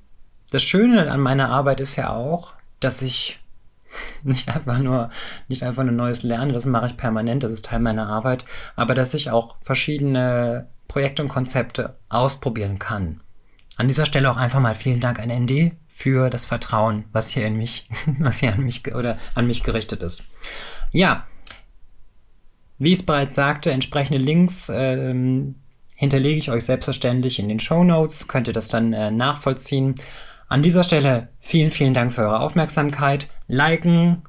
Das 0.54 0.62
Schöne 0.62 1.10
an 1.10 1.18
meiner 1.18 1.48
Arbeit 1.48 1.80
ist 1.80 1.96
ja 1.96 2.10
auch, 2.10 2.54
dass 2.78 3.02
ich 3.02 3.40
nicht 4.22 4.48
einfach 4.48 4.78
nur 4.78 5.10
nicht 5.48 5.64
einfach 5.64 5.82
nur 5.82 5.90
Neues 5.90 6.22
lerne, 6.22 6.52
das 6.52 6.64
mache 6.64 6.86
ich 6.86 6.96
permanent, 6.96 7.42
das 7.42 7.50
ist 7.50 7.64
Teil 7.64 7.80
meiner 7.80 8.06
Arbeit, 8.06 8.44
aber 8.76 8.94
dass 8.94 9.14
ich 9.14 9.32
auch 9.32 9.56
verschiedene 9.62 10.68
Projekte 10.86 11.22
und 11.22 11.28
Konzepte 11.28 11.96
ausprobieren 12.08 12.78
kann. 12.78 13.20
An 13.78 13.88
dieser 13.88 14.06
Stelle 14.06 14.30
auch 14.30 14.36
einfach 14.36 14.60
mal 14.60 14.76
vielen 14.76 15.00
Dank 15.00 15.18
an 15.18 15.28
ND 15.28 15.72
für 15.88 16.30
das 16.30 16.46
Vertrauen, 16.46 17.06
was 17.10 17.30
hier 17.30 17.48
in 17.48 17.56
mich, 17.56 17.88
was 18.20 18.38
hier 18.38 18.52
an 18.52 18.60
mich 18.60 18.94
oder 18.94 19.18
an 19.34 19.48
mich 19.48 19.64
gerichtet 19.64 20.02
ist. 20.02 20.22
Ja, 20.92 21.26
wie 22.78 22.92
ich 22.92 23.00
es 23.00 23.06
bereits 23.06 23.34
sagte, 23.34 23.72
entsprechende 23.72 24.20
Links 24.20 24.70
ähm, 24.72 25.56
hinterlege 25.96 26.38
ich 26.38 26.52
euch 26.52 26.64
selbstverständlich 26.64 27.40
in 27.40 27.48
den 27.48 27.58
Show 27.58 27.82
Notes. 27.82 28.28
Könnt 28.28 28.46
ihr 28.46 28.54
das 28.54 28.68
dann 28.68 28.92
äh, 28.92 29.10
nachvollziehen. 29.10 29.96
An 30.48 30.62
dieser 30.62 30.84
Stelle 30.84 31.28
vielen, 31.40 31.70
vielen 31.70 31.94
Dank 31.94 32.12
für 32.12 32.22
eure 32.22 32.40
Aufmerksamkeit. 32.40 33.28
Liken, 33.46 34.22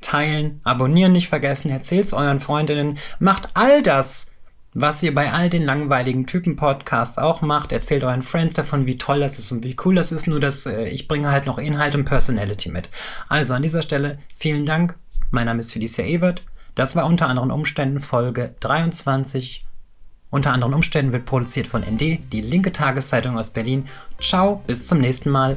teilen, 0.00 0.60
abonnieren 0.64 1.12
nicht 1.12 1.28
vergessen, 1.28 1.70
erzählt 1.70 2.06
es 2.06 2.12
euren 2.12 2.40
Freundinnen, 2.40 2.98
macht 3.18 3.50
all 3.54 3.82
das, 3.82 4.32
was 4.72 5.02
ihr 5.02 5.14
bei 5.14 5.32
all 5.32 5.50
den 5.50 5.64
langweiligen 5.64 6.26
Typen-Podcasts 6.26 7.18
auch 7.18 7.42
macht. 7.42 7.72
Erzählt 7.72 8.04
euren 8.04 8.22
Friends 8.22 8.54
davon, 8.54 8.86
wie 8.86 8.98
toll 8.98 9.20
das 9.20 9.38
ist 9.38 9.50
und 9.50 9.64
wie 9.64 9.76
cool 9.84 9.96
das 9.96 10.12
ist. 10.12 10.26
Nur, 10.26 10.38
dass 10.38 10.64
äh, 10.64 10.84
ich 10.84 11.08
bringe 11.08 11.30
halt 11.30 11.46
noch 11.46 11.58
Inhalt 11.58 11.94
und 11.96 12.04
Personality 12.04 12.70
mit. 12.70 12.88
Also 13.28 13.54
an 13.54 13.62
dieser 13.62 13.82
Stelle 13.82 14.18
vielen 14.34 14.66
Dank. 14.66 14.96
Mein 15.30 15.46
Name 15.46 15.60
ist 15.60 15.72
Felicia 15.72 16.04
Ewert. 16.04 16.42
Das 16.76 16.94
war 16.94 17.06
unter 17.06 17.26
anderen 17.26 17.50
Umständen 17.50 17.98
Folge 17.98 18.54
23. 18.60 19.66
Unter 20.30 20.52
anderen 20.52 20.74
Umständen 20.74 21.12
wird 21.12 21.24
produziert 21.24 21.66
von 21.66 21.82
ND, 21.82 22.20
die 22.32 22.40
linke 22.40 22.70
Tageszeitung 22.72 23.36
aus 23.36 23.50
Berlin. 23.50 23.88
Ciao, 24.20 24.62
bis 24.66 24.86
zum 24.86 24.98
nächsten 24.98 25.30
Mal. 25.30 25.56